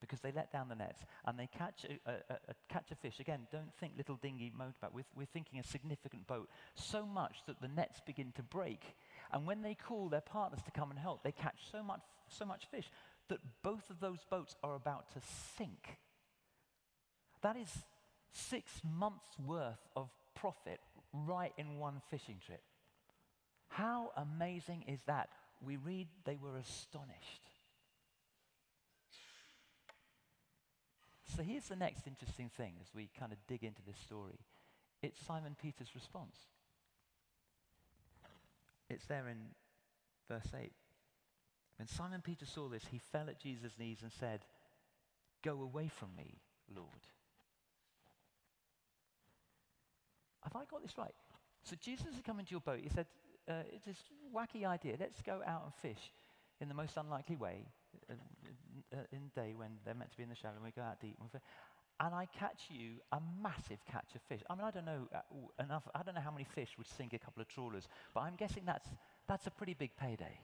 Because 0.00 0.20
they 0.20 0.32
let 0.32 0.52
down 0.52 0.68
the 0.68 0.74
nets 0.74 1.02
and 1.26 1.38
they 1.38 1.46
catch 1.46 1.84
a, 1.84 2.10
a, 2.10 2.14
a, 2.48 2.54
catch 2.68 2.90
a 2.90 2.94
fish. 2.94 3.20
Again, 3.20 3.46
don't 3.52 3.74
think 3.78 3.94
little 3.96 4.16
dinghy 4.16 4.52
motorboat. 4.56 4.94
We're, 4.94 5.04
we're 5.14 5.26
thinking 5.26 5.58
a 5.58 5.64
significant 5.64 6.26
boat. 6.26 6.48
So 6.74 7.04
much 7.04 7.38
that 7.46 7.60
the 7.60 7.68
nets 7.68 8.00
begin 8.06 8.32
to 8.36 8.42
break. 8.42 8.82
And 9.32 9.46
when 9.46 9.62
they 9.62 9.74
call 9.74 10.08
their 10.08 10.22
partners 10.22 10.62
to 10.64 10.70
come 10.70 10.90
and 10.90 10.98
help, 10.98 11.22
they 11.22 11.32
catch 11.32 11.70
so 11.70 11.82
much, 11.82 12.00
so 12.28 12.44
much 12.44 12.66
fish 12.70 12.90
that 13.28 13.40
both 13.62 13.90
of 13.90 14.00
those 14.00 14.24
boats 14.30 14.56
are 14.62 14.74
about 14.74 15.12
to 15.14 15.20
sink. 15.56 15.98
That 17.42 17.56
is 17.56 17.70
six 18.32 18.70
months' 18.84 19.38
worth 19.44 19.86
of 19.96 20.08
profit 20.34 20.80
right 21.12 21.52
in 21.58 21.78
one 21.78 22.00
fishing 22.10 22.38
trip. 22.44 22.62
How 23.68 24.10
amazing 24.16 24.84
is 24.88 25.00
that? 25.06 25.28
We 25.64 25.76
read 25.76 26.08
they 26.24 26.36
were 26.36 26.56
astonished. 26.56 27.46
So 31.36 31.42
here's 31.42 31.68
the 31.68 31.76
next 31.76 32.06
interesting 32.06 32.50
thing 32.56 32.74
as 32.80 32.88
we 32.94 33.08
kind 33.18 33.32
of 33.32 33.38
dig 33.46 33.62
into 33.62 33.82
this 33.86 33.98
story 33.98 34.38
it's 35.02 35.24
Simon 35.24 35.56
Peter's 35.60 35.94
response. 35.94 36.36
It's 38.90 39.06
there 39.06 39.28
in 39.28 39.38
verse 40.28 40.52
8. 40.54 40.72
When 41.78 41.88
Simon 41.88 42.20
Peter 42.20 42.44
saw 42.44 42.68
this, 42.68 42.84
he 42.90 42.98
fell 42.98 43.30
at 43.30 43.40
Jesus' 43.40 43.78
knees 43.78 44.00
and 44.02 44.12
said, 44.12 44.40
Go 45.42 45.62
away 45.62 45.88
from 45.88 46.08
me, 46.16 46.40
Lord. 46.74 47.06
Have 50.52 50.62
I 50.62 50.64
got 50.70 50.82
this 50.82 50.96
right? 50.98 51.14
So 51.62 51.76
Jesus 51.80 52.14
had 52.14 52.24
come 52.24 52.40
into 52.40 52.52
your 52.52 52.60
boat. 52.60 52.80
He 52.82 52.88
said, 52.88 53.06
uh, 53.48 53.62
It's 53.72 53.84
this 53.84 54.02
wacky 54.34 54.66
idea. 54.66 54.96
Let's 54.98 55.22
go 55.22 55.40
out 55.46 55.62
and 55.64 55.74
fish 55.74 56.12
in 56.60 56.68
the 56.68 56.74
most 56.74 56.96
unlikely 56.96 57.36
way 57.36 57.66
uh, 58.10 58.14
uh, 58.92 58.96
in 59.12 59.30
the 59.34 59.40
day 59.40 59.54
when 59.54 59.70
they're 59.84 59.94
meant 59.94 60.10
to 60.10 60.16
be 60.16 60.22
in 60.22 60.28
the 60.28 60.34
shallow 60.34 60.54
and 60.54 60.64
we 60.64 60.70
go 60.70 60.82
out 60.82 61.00
deep. 61.00 61.16
And 62.00 62.14
I 62.14 62.26
catch 62.26 62.62
you 62.70 62.92
a 63.12 63.20
massive 63.42 63.78
catch 63.90 64.14
of 64.14 64.22
fish. 64.22 64.40
I 64.48 64.54
mean, 64.54 64.64
I 64.64 64.70
don't 64.70 64.86
know 64.86 65.08
uh, 65.14 65.62
enough. 65.62 65.86
I 65.94 66.02
don't 66.02 66.14
know 66.14 66.20
how 66.22 66.30
many 66.30 66.44
fish 66.44 66.70
would 66.78 66.86
sink 66.86 67.12
a 67.12 67.18
couple 67.18 67.42
of 67.42 67.48
trawlers, 67.48 67.88
but 68.14 68.20
I'm 68.20 68.36
guessing 68.36 68.62
that's, 68.64 68.88
that's 69.28 69.46
a 69.46 69.50
pretty 69.50 69.74
big 69.74 69.90
payday. 69.96 70.40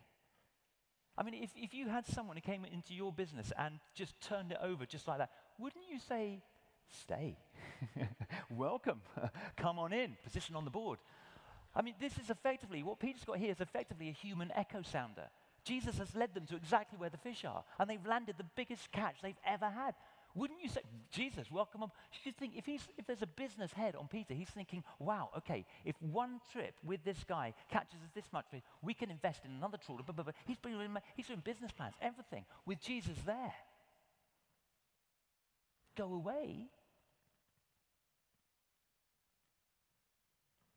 I 1.18 1.22
mean, 1.22 1.42
if, 1.42 1.50
if 1.56 1.72
you 1.72 1.88
had 1.88 2.06
someone 2.06 2.36
who 2.36 2.42
came 2.42 2.66
into 2.66 2.92
your 2.92 3.10
business 3.10 3.52
and 3.58 3.78
just 3.94 4.20
turned 4.20 4.52
it 4.52 4.58
over 4.62 4.84
just 4.84 5.08
like 5.08 5.18
that, 5.18 5.30
wouldn't 5.58 5.84
you 5.90 5.98
say, 5.98 6.42
stay? 6.88 7.36
Welcome. 8.50 9.00
Come 9.56 9.78
on 9.78 9.92
in. 9.92 10.16
Position 10.24 10.56
on 10.56 10.64
the 10.64 10.70
board. 10.70 10.98
I 11.74 11.82
mean, 11.82 11.94
this 12.00 12.16
is 12.18 12.30
effectively, 12.30 12.82
what 12.82 12.98
Peter's 12.98 13.24
got 13.24 13.38
here 13.38 13.50
is 13.50 13.60
effectively 13.60 14.08
a 14.08 14.12
human 14.12 14.50
echo 14.54 14.82
sounder. 14.82 15.28
Jesus 15.64 15.98
has 15.98 16.14
led 16.14 16.32
them 16.32 16.46
to 16.46 16.56
exactly 16.56 16.96
where 16.98 17.10
the 17.10 17.18
fish 17.18 17.44
are, 17.44 17.64
and 17.78 17.90
they've 17.90 18.06
landed 18.06 18.36
the 18.38 18.46
biggest 18.54 18.90
catch 18.92 19.16
they've 19.20 19.34
ever 19.44 19.68
had. 19.68 19.94
Wouldn't 20.36 20.62
you 20.62 20.68
say, 20.68 20.82
Jesus, 21.10 21.50
welcome 21.50 21.82
him? 21.82 21.90
You 22.24 22.32
think 22.32 22.56
if, 22.56 22.66
he's, 22.66 22.86
if 22.98 23.06
there's 23.06 23.22
a 23.22 23.26
business 23.26 23.72
head 23.72 23.96
on 23.96 24.06
Peter, 24.06 24.34
he's 24.34 24.50
thinking, 24.50 24.84
wow, 24.98 25.30
okay, 25.38 25.64
if 25.84 25.96
one 26.00 26.40
trip 26.52 26.74
with 26.84 27.02
this 27.04 27.24
guy 27.26 27.54
catches 27.70 28.00
us 28.02 28.10
this 28.14 28.30
much 28.32 28.44
we 28.82 28.92
can 28.92 29.10
invest 29.10 29.46
in 29.46 29.50
another 29.50 29.78
trawler. 29.78 30.02
Blah, 30.02 30.14
blah, 30.14 30.24
blah. 30.24 30.32
He's, 30.46 30.58
doing, 30.58 30.88
he's 31.14 31.26
doing 31.26 31.42
business 31.42 31.72
plans, 31.72 31.94
everything, 32.02 32.44
with 32.66 32.80
Jesus 32.82 33.16
there. 33.24 33.54
Go 35.96 36.12
away. 36.12 36.66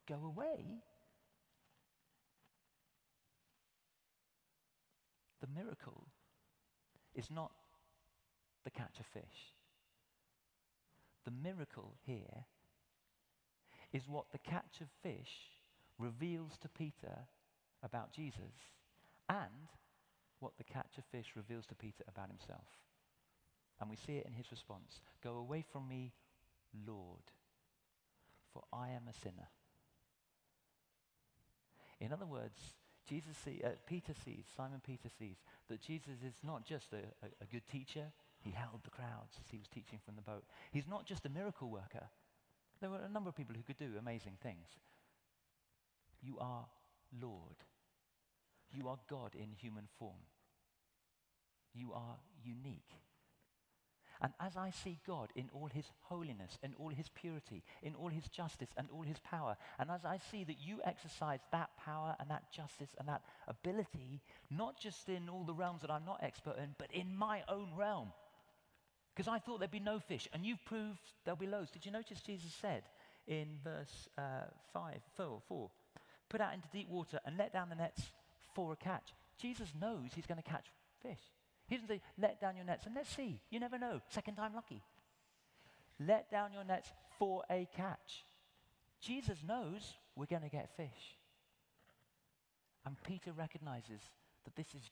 Go 0.07 0.15
away 0.25 0.81
The 5.41 5.47
miracle 5.47 6.07
is 7.15 7.29
not 7.31 7.51
the 8.63 8.69
catch 8.69 8.99
of 8.99 9.05
fish. 9.13 9.53
The 11.25 11.31
miracle 11.31 11.95
here 12.05 12.45
is 13.93 14.03
what 14.07 14.25
the 14.31 14.39
catch 14.39 14.81
of 14.81 14.87
fish 15.01 15.29
reveals 15.97 16.51
to 16.61 16.69
Peter 16.69 17.17
about 17.83 18.13
Jesus 18.13 18.53
and 19.29 19.69
what 20.39 20.53
the 20.57 20.63
catch 20.63 20.97
of 20.97 21.03
fish 21.11 21.27
reveals 21.35 21.65
to 21.67 21.75
Peter 21.75 22.03
about 22.07 22.29
himself. 22.29 22.67
And 23.79 23.89
we 23.89 23.95
see 23.95 24.17
it 24.17 24.25
in 24.25 24.33
his 24.33 24.51
response 24.51 25.01
Go 25.23 25.37
away 25.37 25.63
from 25.71 25.87
me, 25.87 26.13
Lord, 26.87 27.31
for 28.53 28.63
I 28.73 28.89
am 28.89 29.07
a 29.09 29.13
sinner. 29.13 29.47
In 31.99 32.13
other 32.13 32.25
words, 32.25 32.57
Jesus 33.07 33.35
see, 33.43 33.61
uh, 33.63 33.69
Peter 33.87 34.13
sees, 34.23 34.45
Simon 34.55 34.81
Peter 34.85 35.09
sees, 35.17 35.37
that 35.67 35.81
Jesus 35.81 36.21
is 36.25 36.35
not 36.43 36.65
just 36.65 36.93
a, 36.93 37.03
a, 37.25 37.29
a 37.41 37.45
good 37.51 37.67
teacher. 37.67 38.05
He 38.39 38.51
held 38.51 38.83
the 38.83 38.89
crowds 38.89 39.35
as 39.43 39.49
he 39.51 39.57
was 39.57 39.67
teaching 39.67 39.99
from 40.05 40.15
the 40.15 40.21
boat. 40.21 40.43
He's 40.71 40.87
not 40.87 41.05
just 41.05 41.25
a 41.25 41.29
miracle 41.29 41.69
worker. 41.69 42.07
There 42.79 42.89
were 42.89 43.01
a 43.05 43.09
number 43.09 43.27
of 43.27 43.35
people 43.35 43.55
who 43.55 43.63
could 43.63 43.77
do 43.77 43.97
amazing 43.99 44.37
things. 44.41 44.67
You 46.21 46.37
are 46.39 46.65
Lord. 47.21 47.65
You 48.71 48.87
are 48.87 48.99
God 49.09 49.35
in 49.35 49.51
human 49.57 49.87
form. 49.97 50.23
You 51.73 51.91
are 51.93 52.17
unique. 52.43 52.93
And 54.21 54.33
as 54.41 54.57
I 54.57 54.71
see 54.71 54.99
God 55.07 55.29
in 55.35 55.49
all 55.53 55.69
his 55.73 55.85
holiness, 56.01 56.57
in 56.61 56.73
all 56.77 56.89
his 56.89 57.07
purity, 57.07 57.63
in 57.81 57.95
all 57.95 58.09
his 58.09 58.27
justice 58.27 58.69
and 58.75 58.89
all 58.93 59.03
his 59.03 59.19
power, 59.19 59.55
and 59.79 59.89
as 59.89 60.03
I 60.03 60.19
see 60.31 60.43
that 60.43 60.57
you 60.59 60.79
exercise 60.83 61.39
that 61.51 61.69
power 61.77 62.15
and 62.19 62.29
that 62.29 62.51
justice 62.51 62.89
and 62.97 63.07
that 63.07 63.21
ability, 63.47 64.21
not 64.51 64.77
just 64.77 65.07
in 65.07 65.29
all 65.29 65.45
the 65.45 65.53
realms 65.53 65.81
that 65.81 65.91
I'm 65.91 66.05
not 66.05 66.19
expert 66.21 66.57
in, 66.57 66.75
but 66.77 66.91
in 66.91 67.15
my 67.15 67.43
own 67.47 67.69
realm. 67.77 68.11
Because 69.15 69.31
I 69.31 69.39
thought 69.39 69.59
there'd 69.59 69.71
be 69.71 69.79
no 69.79 69.99
fish, 69.99 70.27
and 70.33 70.45
you've 70.45 70.63
proved 70.65 70.99
there'll 71.23 71.37
be 71.37 71.47
loads. 71.47 71.71
Did 71.71 71.85
you 71.85 71.91
notice 71.91 72.19
Jesus 72.19 72.53
said 72.53 72.83
in 73.25 73.47
verse 73.63 74.09
uh, 74.17 74.47
5, 74.73 74.95
4, 75.15 75.41
4, 75.47 75.69
put 76.27 76.41
out 76.41 76.53
into 76.53 76.67
deep 76.73 76.89
water 76.89 77.19
and 77.25 77.37
let 77.37 77.53
down 77.53 77.69
the 77.69 77.75
nets 77.75 78.01
for 78.53 78.73
a 78.73 78.75
catch? 78.75 79.13
Jesus 79.37 79.69
knows 79.79 80.09
he's 80.13 80.25
going 80.25 80.41
to 80.41 80.49
catch 80.49 80.65
fish. 81.01 81.19
He 81.69 81.75
doesn't 81.75 81.87
say, 81.87 82.01
let 82.17 82.41
down 82.41 82.55
your 82.55 82.65
nets 82.65 82.85
and 82.87 82.95
let's 82.95 83.15
see. 83.15 83.39
You 83.51 83.59
never 83.59 83.77
know. 83.77 84.01
Second 84.09 84.35
time 84.35 84.55
lucky. 84.55 84.81
Let 85.99 86.31
down 86.31 86.51
your 86.51 86.63
nets 86.63 86.89
for 87.19 87.43
a 87.49 87.67
catch. 87.75 88.25
Jesus 89.01 89.37
knows 89.47 89.93
we're 90.15 90.25
going 90.25 90.41
to 90.41 90.49
get 90.49 90.75
fish. 90.75 91.17
And 92.85 92.95
Peter 93.03 93.31
recognizes 93.31 94.01
that 94.45 94.55
this 94.55 94.73
is 94.73 94.89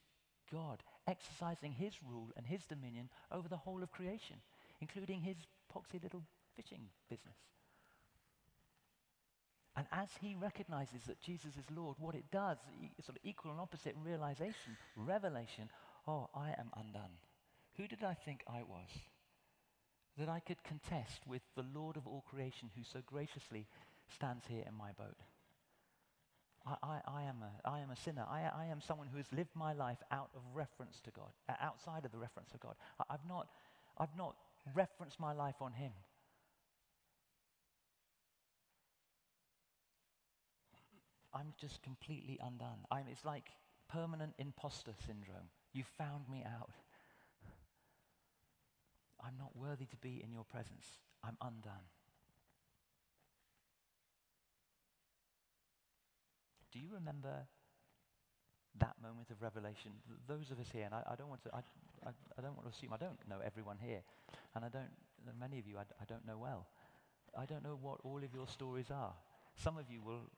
God 0.52 0.84
exercising 1.08 1.72
his 1.72 1.94
rule 2.08 2.30
and 2.38 2.46
his 2.46 2.64
dominion 2.66 3.10
over 3.32 3.48
the 3.48 3.58
whole 3.58 3.82
of 3.82 3.92
creation, 3.92 4.38
including 4.80 5.22
his 5.22 5.38
poxy 5.74 6.02
little 6.02 6.24
fishing 6.56 6.82
business. 7.10 7.36
And 9.76 9.86
as 9.92 10.10
he 10.20 10.36
recognizes 10.36 11.04
that 11.06 11.22
Jesus 11.22 11.56
is 11.56 11.76
Lord, 11.76 11.98
what 12.00 12.16
it 12.16 12.26
does, 12.32 12.58
sort 13.04 13.18
of 13.18 13.24
equal 13.24 13.52
and 13.52 13.60
opposite 13.60 13.96
realization, 14.04 14.76
revelation 14.96 15.70
Oh, 16.08 16.30
I 16.34 16.50
am 16.58 16.72
undone. 16.78 17.20
Who 17.76 17.88
did 17.88 18.04
I 18.04 18.14
think 18.14 18.42
I 18.48 18.64
was? 18.64 18.90
That 20.18 20.30
I 20.30 20.40
could 20.40 20.64
contest 20.64 21.22
with 21.28 21.42
the 21.56 21.66
Lord 21.76 21.98
of 21.98 22.08
all 22.08 22.24
creation 22.28 22.70
who 22.76 22.84
so 22.84 23.00
graciously 23.06 23.68
stands 24.16 24.46
here 24.48 24.64
in 24.66 24.74
my 24.74 24.92
boat. 24.94 25.18
I, 26.66 26.76
I, 26.82 27.00
I, 27.08 27.24
am, 27.24 27.44
a, 27.44 27.70
I 27.70 27.80
am 27.82 27.92
a 27.92 27.96
sinner. 27.96 28.26
I, 28.28 28.50
I 28.56 28.66
am 28.72 28.82
someone 28.82 29.08
who 29.08 29.18
has 29.18 29.28
lived 29.32 29.52
my 29.54 29.74
life 29.74 30.00
out 30.12 30.30
of 30.34 30.42
reference 30.54 31.00
to 31.02 31.12
God, 31.12 31.32
uh, 31.50 31.54
outside 31.62 32.06
of 32.06 32.12
the 32.12 32.18
reference 32.18 32.54
of 32.54 32.62
God. 32.62 32.76
I, 33.00 33.14
I've, 33.14 33.28
not, 33.28 33.48
I've 33.98 34.16
not 34.18 34.36
referenced 34.74 35.20
my 35.20 35.34
life 35.34 35.62
on 35.62 35.74
Him. 35.74 35.92
I'm 41.34 41.54
just 41.60 41.84
completely 41.84 42.40
undone. 42.42 42.80
I'm, 42.90 43.06
it's 43.12 43.26
like 43.26 43.50
permanent 43.90 44.34
imposter 44.40 44.94
syndrome. 45.06 45.50
You 45.74 45.84
found 45.98 46.30
me 46.30 46.44
out. 46.46 46.72
I'm 49.24 49.38
not 49.38 49.56
worthy 49.56 49.86
to 49.86 49.98
be 49.98 50.22
in 50.24 50.32
your 50.32 50.44
presence. 50.44 50.86
I'm 51.24 51.38
undone. 51.42 51.88
Do 56.72 56.80
you 56.80 56.88
remember 56.94 57.48
that 58.80 58.96
moment 59.02 59.32
of 59.32 59.42
revelation? 59.42 59.92
Those 60.28 60.52
of 60.52 60.60
us 60.60 60.68
here, 60.72 60.86
and 60.86 60.94
I, 60.94 61.02
I 61.10 61.16
don't 61.16 61.30
want 61.30 61.44
to, 61.44 61.50
I, 61.54 61.60
I, 62.06 62.12
I, 62.38 62.42
don't 62.42 62.56
want 62.56 62.70
to 62.70 62.78
assume, 62.78 62.94
I 62.94 62.98
don't 62.98 63.18
know 63.28 63.40
everyone 63.44 63.78
here, 63.82 64.02
and 64.56 64.64
I 64.64 64.70
don't, 64.70 64.92
many 65.40 65.60
of 65.60 65.68
you 65.68 65.78
I, 65.78 65.82
I 66.00 66.06
don't 66.08 66.26
know 66.26 66.38
well. 66.38 66.68
I 67.38 67.46
don't 67.46 67.64
know 67.64 67.78
what 67.82 68.00
all 68.04 68.18
of 68.18 68.34
your 68.34 68.48
stories 68.48 68.92
are. 68.92 69.14
Some 69.56 69.78
of 69.78 69.90
you 69.90 70.02
will, 70.02 70.30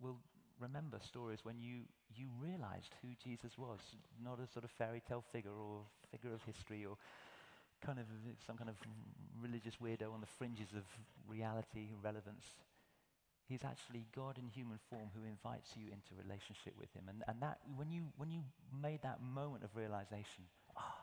will 0.00 0.16
remember 0.60 0.98
stories 1.00 1.40
when 1.42 1.60
you, 1.60 1.82
you 2.14 2.26
realized 2.40 2.94
who 3.02 3.08
Jesus 3.22 3.56
was, 3.58 3.78
not 4.22 4.38
a 4.40 4.46
sort 4.52 4.64
of 4.64 4.70
fairy 4.70 5.02
tale 5.06 5.24
figure 5.32 5.52
or 5.52 5.82
figure 6.10 6.32
of 6.32 6.42
history 6.42 6.84
or 6.84 6.96
kind 7.84 7.98
of 7.98 8.06
some 8.46 8.56
kind 8.56 8.68
of 8.68 8.76
religious 9.40 9.74
weirdo 9.82 10.12
on 10.12 10.20
the 10.20 10.26
fringes 10.26 10.68
of 10.76 10.82
reality, 11.28 11.88
and 11.92 12.02
relevance. 12.02 12.44
He's 13.48 13.64
actually 13.64 14.04
God 14.14 14.36
in 14.36 14.48
human 14.48 14.78
form 14.90 15.08
who 15.14 15.24
invites 15.24 15.70
you 15.76 15.86
into 15.86 16.12
relationship 16.20 16.74
with 16.78 16.92
Him. 16.92 17.04
And, 17.08 17.22
and 17.28 17.40
that, 17.40 17.58
when 17.76 17.90
you, 17.90 18.02
when 18.16 18.30
you 18.30 18.42
made 18.82 19.02
that 19.02 19.22
moment 19.22 19.64
of 19.64 19.74
realization, 19.74 20.44
ah, 20.76 20.96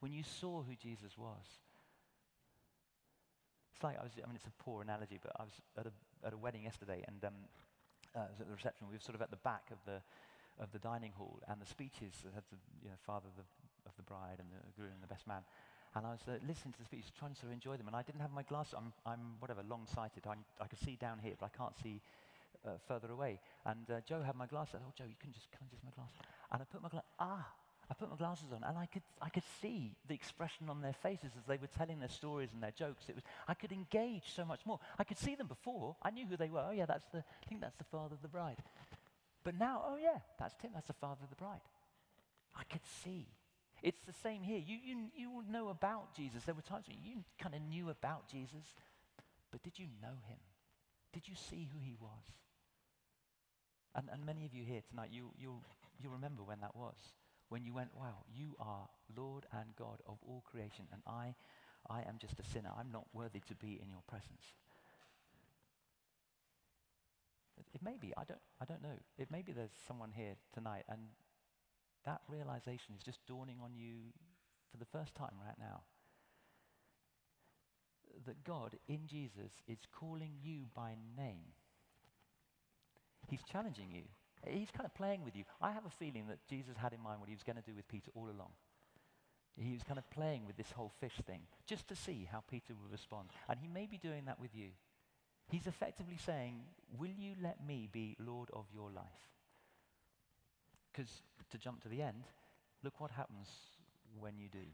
when 0.00 0.12
you 0.12 0.22
saw 0.22 0.62
who 0.62 0.74
Jesus 0.80 1.16
was, 1.18 1.42
it's 3.74 3.82
like 3.82 3.98
I 3.98 4.02
was, 4.02 4.12
I 4.22 4.26
mean, 4.26 4.36
it's 4.36 4.46
a 4.46 4.62
poor 4.62 4.82
analogy, 4.82 5.18
but 5.20 5.32
I 5.38 5.42
was 5.42 5.54
at 5.78 5.86
a, 5.86 6.26
at 6.26 6.32
a 6.32 6.36
wedding 6.36 6.64
yesterday 6.64 7.04
and 7.06 7.24
um, 7.24 7.34
uh, 8.14 8.28
was 8.30 8.40
at 8.40 8.46
the 8.46 8.54
reception. 8.54 8.86
We 8.88 8.96
were 8.96 9.04
sort 9.04 9.16
of 9.16 9.22
at 9.22 9.30
the 9.30 9.42
back 9.42 9.68
of 9.70 9.78
the, 9.84 10.00
of 10.62 10.72
the 10.72 10.78
dining 10.78 11.12
hall, 11.16 11.40
and 11.48 11.60
the 11.60 11.66
speeches 11.66 12.24
had 12.34 12.44
the 12.50 12.58
you 12.82 12.90
know, 12.90 13.00
father 13.04 13.28
of 13.28 13.36
the, 13.36 13.46
of 13.88 13.94
the 13.96 14.06
bride 14.06 14.38
and 14.38 14.48
the 14.52 14.60
groom 14.76 14.94
and 14.94 15.02
the 15.02 15.12
best 15.12 15.26
man. 15.26 15.42
And 15.96 16.06
I 16.06 16.12
was 16.12 16.20
uh, 16.28 16.36
listening 16.46 16.76
to 16.76 16.80
the 16.80 16.84
speeches, 16.84 17.10
trying 17.16 17.32
to 17.32 17.38
sort 17.40 17.50
of 17.50 17.56
enjoy 17.56 17.76
them. 17.76 17.88
And 17.88 17.96
I 17.96 18.02
didn't 18.02 18.20
have 18.20 18.32
my 18.32 18.44
glasses. 18.44 18.74
I'm, 18.76 18.92
I'm 19.06 19.40
whatever, 19.40 19.64
long-sighted. 19.64 20.28
I'm, 20.28 20.44
I 20.60 20.66
could 20.68 20.78
see 20.78 20.96
down 21.00 21.18
here, 21.18 21.32
but 21.40 21.48
I 21.48 21.54
can't 21.56 21.76
see 21.82 22.00
uh, 22.66 22.76
further 22.86 23.10
away. 23.10 23.40
And 23.64 23.88
uh, 23.90 24.00
Joe 24.04 24.20
had 24.22 24.36
my 24.36 24.46
glasses. 24.46 24.80
Oh, 24.84 24.92
Joe, 24.96 25.08
you 25.08 25.16
can 25.18 25.32
just, 25.32 25.50
can 25.50 25.64
I 25.64 25.68
just 25.72 25.82
my 25.84 25.90
glasses? 25.96 26.20
And 26.52 26.60
I 26.60 26.64
put 26.68 26.82
my 26.82 26.88
glasses, 26.88 27.08
ah, 27.18 27.48
I 27.90 27.94
put 27.94 28.10
my 28.10 28.16
glasses 28.16 28.52
on, 28.54 28.62
and 28.64 28.76
I 28.76 28.86
could, 28.86 29.02
I 29.22 29.30
could 29.30 29.44
see 29.62 29.96
the 30.08 30.14
expression 30.14 30.68
on 30.68 30.82
their 30.82 30.92
faces 30.92 31.30
as 31.38 31.46
they 31.46 31.56
were 31.56 31.68
telling 31.68 32.00
their 32.00 32.08
stories 32.10 32.50
and 32.52 32.62
their 32.62 32.72
jokes. 32.72 33.08
It 33.08 33.14
was, 33.14 33.24
I 33.46 33.54
could 33.54 33.72
engage 33.72 34.24
so 34.34 34.44
much 34.44 34.60
more. 34.66 34.78
I 34.98 35.04
could 35.04 35.18
see 35.18 35.34
them 35.34 35.46
before. 35.46 35.96
I 36.02 36.10
knew 36.10 36.26
who 36.26 36.36
they 36.36 36.50
were. 36.50 36.64
Oh, 36.68 36.72
yeah, 36.72 36.86
that's 36.86 37.08
the, 37.12 37.18
I 37.18 37.46
think 37.48 37.62
that's 37.62 37.76
the 37.76 37.84
father 37.84 38.14
of 38.14 38.22
the 38.22 38.28
bride. 38.28 38.58
But 39.42 39.58
now, 39.58 39.82
oh, 39.86 39.96
yeah, 39.96 40.18
that's 40.38 40.54
Tim. 40.60 40.72
That's 40.74 40.88
the 40.88 40.92
father 40.92 41.20
of 41.22 41.30
the 41.30 41.36
bride. 41.36 41.60
I 42.54 42.64
could 42.64 42.84
see 43.04 43.26
it's 43.82 44.00
the 44.06 44.12
same 44.12 44.42
here. 44.42 44.58
You, 44.58 44.76
you, 44.84 44.96
you 45.16 45.42
know 45.50 45.68
about 45.68 46.14
Jesus. 46.14 46.42
There 46.44 46.54
were 46.54 46.62
times 46.62 46.86
when 46.88 46.98
you 47.02 47.24
kind 47.40 47.54
of 47.54 47.62
knew 47.62 47.90
about 47.90 48.28
Jesus, 48.28 48.74
but 49.52 49.62
did 49.62 49.78
you 49.78 49.86
know 50.02 50.16
him? 50.28 50.38
Did 51.12 51.28
you 51.28 51.34
see 51.34 51.68
who 51.72 51.78
he 51.80 51.94
was? 52.00 52.24
And, 53.94 54.08
and 54.12 54.26
many 54.26 54.44
of 54.44 54.52
you 54.52 54.64
here 54.64 54.82
tonight, 54.90 55.10
you, 55.12 55.30
you'll, 55.38 55.62
you'll 56.02 56.12
remember 56.12 56.42
when 56.42 56.60
that 56.60 56.74
was. 56.74 56.96
When 57.48 57.64
you 57.64 57.72
went, 57.72 57.94
wow, 57.94 58.24
you 58.30 58.54
are 58.60 58.88
Lord 59.16 59.46
and 59.52 59.74
God 59.76 60.00
of 60.06 60.18
all 60.26 60.42
creation, 60.50 60.86
and 60.92 61.02
I, 61.06 61.34
I 61.88 62.00
am 62.02 62.18
just 62.20 62.38
a 62.38 62.44
sinner. 62.44 62.70
I'm 62.78 62.92
not 62.92 63.06
worthy 63.12 63.40
to 63.48 63.54
be 63.54 63.80
in 63.82 63.90
your 63.90 64.02
presence. 64.06 64.44
It, 67.74 67.82
may 67.82 67.96
be, 68.00 68.12
I 68.16 68.24
don't, 68.24 68.40
I 68.60 68.64
don't 68.64 68.82
know. 68.82 68.98
It 69.18 69.30
may 69.30 69.42
be 69.42 69.52
there's 69.52 69.70
someone 69.86 70.12
here 70.14 70.34
tonight, 70.52 70.84
and 70.88 71.00
that 72.04 72.20
realization 72.28 72.94
is 72.96 73.02
just 73.02 73.26
dawning 73.26 73.58
on 73.62 73.72
you 73.74 74.12
for 74.70 74.76
the 74.76 74.84
first 74.84 75.14
time 75.14 75.34
right 75.44 75.58
now. 75.58 75.82
That 78.26 78.44
God 78.44 78.76
in 78.88 79.06
Jesus 79.06 79.52
is 79.66 79.78
calling 79.98 80.32
you 80.42 80.66
by 80.74 80.96
name. 81.16 81.52
He's 83.28 83.42
challenging 83.50 83.90
you. 83.90 84.02
He's 84.46 84.70
kind 84.70 84.86
of 84.86 84.94
playing 84.94 85.24
with 85.24 85.36
you. 85.36 85.44
I 85.60 85.72
have 85.72 85.84
a 85.86 85.90
feeling 85.90 86.26
that 86.28 86.46
Jesus 86.48 86.76
had 86.76 86.92
in 86.92 87.02
mind 87.02 87.20
what 87.20 87.28
he 87.28 87.34
was 87.34 87.42
going 87.42 87.56
to 87.56 87.62
do 87.62 87.74
with 87.74 87.88
Peter 87.88 88.10
all 88.14 88.26
along. 88.26 88.50
He 89.56 89.72
was 89.72 89.82
kind 89.82 89.98
of 89.98 90.08
playing 90.10 90.46
with 90.46 90.56
this 90.56 90.70
whole 90.70 90.92
fish 91.00 91.20
thing 91.26 91.40
just 91.66 91.88
to 91.88 91.96
see 91.96 92.28
how 92.30 92.44
Peter 92.48 92.74
would 92.80 92.92
respond. 92.92 93.30
And 93.48 93.58
he 93.58 93.66
may 93.66 93.86
be 93.86 93.98
doing 93.98 94.24
that 94.26 94.38
with 94.38 94.54
you. 94.54 94.68
He's 95.50 95.66
effectively 95.66 96.18
saying, 96.24 96.60
Will 96.96 97.10
you 97.18 97.34
let 97.42 97.66
me 97.66 97.88
be 97.90 98.16
Lord 98.20 98.50
of 98.52 98.66
your 98.72 98.90
life? 98.90 99.04
Because 100.92 101.10
to 101.50 101.58
jump 101.58 101.82
to 101.82 101.88
the 101.88 102.02
end, 102.02 102.24
look 102.84 103.00
what 103.00 103.10
happens 103.10 103.48
when 104.20 104.38
you 104.38 104.48
do. 104.48 104.66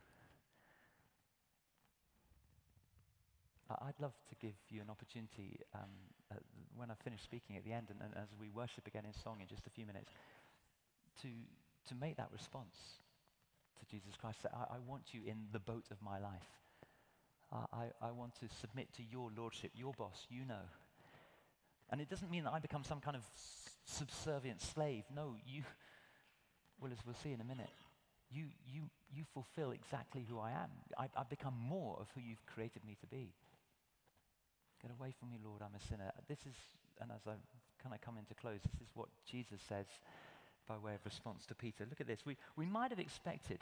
I'd 3.70 4.00
love 4.00 4.12
to 4.28 4.34
give 4.34 4.54
you 4.68 4.82
an 4.82 4.90
opportunity 4.90 5.58
um, 5.74 5.88
uh, 6.34 6.38
when 6.76 6.90
I 6.90 6.94
finish 6.94 7.22
speaking 7.22 7.56
at 7.56 7.64
the 7.64 7.72
end 7.72 7.86
and, 7.90 8.00
and, 8.02 8.12
as 8.16 8.28
we 8.40 8.48
worship 8.48 8.86
again 8.86 9.04
in 9.06 9.12
song 9.12 9.38
in 9.40 9.46
just 9.46 9.66
a 9.66 9.70
few 9.70 9.86
minutes 9.86 10.10
to, 11.22 11.28
to 11.88 11.94
make 11.94 12.16
that 12.16 12.28
response 12.32 12.76
to 13.78 13.86
Jesus 13.86 14.16
Christ. 14.20 14.38
I, 14.52 14.74
I 14.74 14.78
want 14.86 15.14
you 15.14 15.20
in 15.26 15.46
the 15.52 15.60
boat 15.60 15.84
of 15.90 16.02
my 16.02 16.18
life. 16.18 16.50
Uh, 17.52 17.66
I, 17.72 18.08
I 18.08 18.10
want 18.10 18.34
to 18.40 18.46
submit 18.60 18.92
to 18.94 19.02
your 19.02 19.30
lordship, 19.36 19.70
your 19.74 19.92
boss, 19.96 20.26
you 20.28 20.44
know. 20.44 20.66
And 21.90 22.00
it 22.00 22.08
doesn't 22.08 22.30
mean 22.30 22.44
that 22.44 22.52
I 22.52 22.58
become 22.58 22.82
some 22.82 23.00
kind 23.00 23.16
of 23.16 23.22
subservient 23.84 24.60
slave. 24.60 25.04
No, 25.14 25.36
you, 25.46 25.62
well, 26.80 26.90
as 26.90 26.98
we'll 27.06 27.14
see 27.22 27.32
in 27.32 27.40
a 27.40 27.44
minute, 27.44 27.70
you, 28.30 28.46
you, 28.66 28.82
you 29.14 29.24
fulfill 29.32 29.70
exactly 29.70 30.26
who 30.28 30.38
I 30.38 30.50
am. 30.50 30.70
I, 30.98 31.04
I 31.16 31.22
become 31.28 31.54
more 31.56 31.96
of 32.00 32.08
who 32.14 32.20
you've 32.20 32.44
created 32.46 32.84
me 32.84 32.96
to 33.00 33.06
be. 33.06 33.32
Get 34.84 34.92
away 35.00 35.14
from 35.18 35.30
me, 35.30 35.38
Lord, 35.42 35.62
I'm 35.62 35.74
a 35.74 35.80
sinner. 35.80 36.12
This 36.28 36.40
is, 36.40 36.54
and 37.00 37.10
as 37.10 37.22
I 37.26 37.32
kind 37.82 37.94
of 37.94 38.02
come 38.02 38.18
into 38.18 38.34
close, 38.34 38.60
this 38.60 38.82
is 38.82 38.92
what 38.92 39.08
Jesus 39.24 39.62
says 39.66 39.86
by 40.68 40.76
way 40.76 40.94
of 40.94 41.00
response 41.06 41.46
to 41.46 41.54
Peter. 41.54 41.86
Look 41.88 42.02
at 42.02 42.06
this. 42.06 42.26
We, 42.26 42.36
we 42.54 42.66
might 42.66 42.90
have 42.90 42.98
expected 42.98 43.60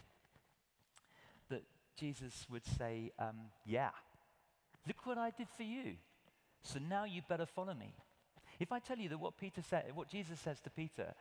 that 1.48 1.62
Jesus 1.96 2.44
would 2.50 2.66
say, 2.76 3.12
um, 3.20 3.36
Yeah, 3.64 3.90
look 4.84 5.06
what 5.06 5.16
I 5.16 5.30
did 5.30 5.46
for 5.56 5.62
you. 5.62 5.94
So 6.62 6.80
now 6.80 7.04
you 7.04 7.22
better 7.28 7.46
follow 7.46 7.74
me. 7.74 7.94
If 8.58 8.72
I 8.72 8.80
tell 8.80 8.98
you 8.98 9.08
that 9.10 9.20
what 9.20 9.38
Peter 9.38 9.62
said, 9.62 9.84
what 9.94 10.08
Jesus 10.08 10.40
says 10.40 10.58
to 10.62 10.70
Peter 10.70 11.14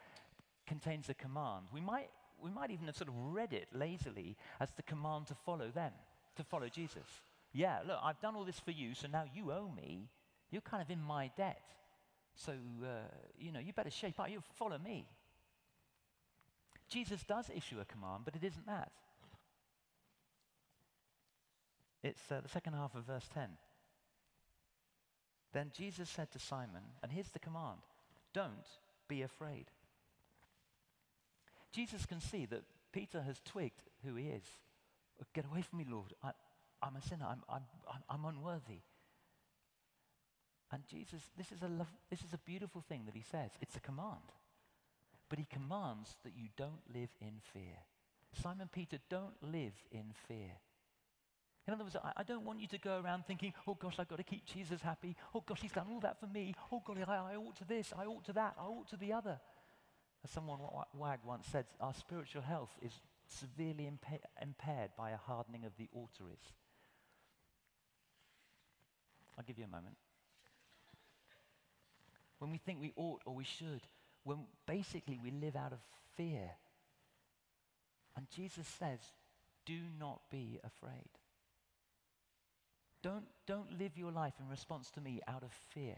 contains 0.66 1.10
a 1.10 1.14
command. 1.14 1.68
We 1.72 1.82
might, 1.82 2.10
we 2.44 2.50
might 2.50 2.72
even 2.72 2.88
have 2.88 2.96
sort 2.96 3.10
of 3.10 3.16
read 3.18 3.54
it 3.54 3.68
lazily 3.72 4.36
as 4.60 4.72
the 4.72 4.82
command 4.82 5.28
to 5.28 5.36
follow 5.36 5.70
them, 5.70 5.92
to 6.38 6.44
follow 6.44 6.70
Jesus. 6.70 7.22
Yeah, 7.54 7.80
look, 7.86 8.00
I've 8.02 8.20
done 8.22 8.36
all 8.36 8.46
this 8.46 8.60
for 8.60 8.72
you, 8.72 8.94
so 8.94 9.08
now 9.08 9.26
you 9.34 9.52
owe 9.52 9.72
me. 9.76 10.10
You're 10.52 10.62
kind 10.62 10.82
of 10.82 10.90
in 10.90 11.02
my 11.02 11.32
debt. 11.36 11.62
So, 12.36 12.54
uh, 12.84 12.88
you 13.38 13.52
know, 13.52 13.60
you 13.60 13.74
better 13.74 13.92
shape 13.92 14.20
up. 14.20 14.30
You 14.30 14.42
follow 14.56 14.78
me. 14.78 15.08
Jesus 16.90 17.24
does 17.24 17.50
issue 17.56 17.80
a 17.80 17.86
command, 17.86 18.24
but 18.26 18.36
it 18.36 18.44
isn't 18.44 18.66
that. 18.68 18.92
It's 22.04 22.32
uh, 22.32 22.42
the 22.42 22.50
second 22.50 22.74
half 22.74 22.96
of 22.96 23.06
verse 23.06 23.30
10. 23.34 23.50
Then 25.54 25.72
Jesus 25.76 26.10
said 26.10 26.32
to 26.32 26.40
Simon, 26.40 26.84
and 27.04 27.12
here's 27.12 27.30
the 27.30 27.40
command 27.40 27.80
don't 28.34 28.68
be 29.08 29.22
afraid. 29.22 29.66
Jesus 31.72 32.06
can 32.06 32.20
see 32.20 32.46
that 32.46 32.64
Peter 32.92 33.22
has 33.22 33.42
twigged 33.44 33.84
who 34.06 34.16
he 34.16 34.28
is. 34.28 34.44
Get 35.34 35.46
away 35.46 35.62
from 35.62 35.80
me, 35.80 35.86
Lord. 35.90 36.14
I, 36.24 36.32
am 36.84 36.96
a 36.96 37.02
sinner. 37.02 37.26
I'm, 37.30 37.44
I'm, 37.50 37.64
I'm 38.10 38.26
unworthy. 38.26 38.82
And 40.72 40.84
Jesus, 40.88 41.22
this 41.38 41.52
is, 41.52 41.62
a 41.62 41.68
love, 41.68 41.92
this 42.10 42.22
is 42.22 42.34
a 42.34 42.38
beautiful 42.38 42.82
thing 42.82 43.04
that 43.06 43.16
he 43.16 43.24
says. 43.30 43.52
It's 43.62 43.76
a 43.76 43.82
command. 43.82 44.32
But 45.30 45.40
he 45.40 45.46
commands 45.46 46.16
that 46.24 46.34
you 46.36 46.48
don't 46.58 46.82
live 46.94 47.10
in 47.20 47.34
fear. 47.54 47.78
Simon 48.42 48.70
Peter, 48.72 48.98
don't 49.10 49.36
live 49.42 49.74
in 49.92 50.14
fear. 50.28 50.52
In 51.68 51.74
other 51.74 51.84
words, 51.84 51.98
I, 52.02 52.12
I, 52.18 52.24
don't 52.24 52.46
want 52.46 52.60
you 52.60 52.68
to 52.68 52.78
go 52.78 53.02
around 53.04 53.26
thinking, 53.26 53.54
oh 53.68 53.76
gosh, 53.76 53.96
I've 54.00 54.08
got 54.08 54.18
to 54.18 54.24
keep 54.24 54.46
Jesus 54.46 54.82
happy. 54.82 55.16
Oh 55.36 55.44
gosh, 55.46 55.62
he's 55.62 55.72
done 55.72 55.88
all 55.92 56.00
that 56.00 56.20
for 56.20 56.28
me. 56.28 56.56
Oh 56.72 56.82
God, 56.84 56.98
I, 57.08 57.34
I 57.34 57.36
ought 57.36 57.56
to 57.58 57.66
this, 57.66 57.94
I 57.98 58.06
ought 58.06 58.26
to 58.26 58.34
that, 58.34 58.56
I 58.58 58.64
ought 58.64 58.88
to 58.90 58.98
the 58.98 59.14
other. 59.14 59.40
As 60.24 60.32
someone 60.32 60.60
Wag 60.94 61.20
once 61.26 61.48
said, 61.52 61.66
our 61.80 61.94
spiritual 61.94 62.42
health 62.42 62.72
is 62.82 62.94
severely 63.28 63.90
impa- 63.90 64.20
impaired 64.42 64.92
by 64.98 65.12
a 65.12 65.18
hardening 65.18 65.66
of 65.66 65.72
the 65.78 65.90
arteries. 65.96 66.54
I'll 69.38 69.44
give 69.44 69.58
you 69.58 69.66
a 69.66 69.68
moment. 69.68 69.96
When 72.40 72.52
we 72.52 72.58
think 72.58 72.80
we 72.80 72.94
ought 72.96 73.22
or 73.26 73.36
we 73.36 73.44
should, 73.44 73.82
when 74.24 74.40
basically 74.66 75.20
we 75.22 75.32
live 75.32 75.56
out 75.56 75.74
of 75.74 75.80
fear. 76.16 76.52
And 78.16 78.28
Jesus 78.30 78.68
says, 78.80 79.00
do 79.66 79.78
not 80.00 80.22
be 80.30 80.60
afraid. 80.64 81.10
Don't, 83.04 83.26
don't 83.48 83.80
live 83.80 83.98
your 83.98 84.12
life 84.12 84.34
in 84.40 84.50
response 84.50 84.92
to 84.92 85.02
me 85.02 85.22
out 85.28 85.44
of 85.44 85.52
fear. 85.74 85.98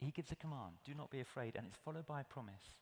he 0.00 0.10
gives 0.10 0.32
a 0.32 0.36
command 0.36 0.76
do 0.84 0.94
not 0.94 1.10
be 1.10 1.20
afraid, 1.20 1.56
and 1.56 1.66
it's 1.66 1.78
followed 1.84 2.06
by 2.06 2.22
a 2.22 2.24
promise. 2.24 2.80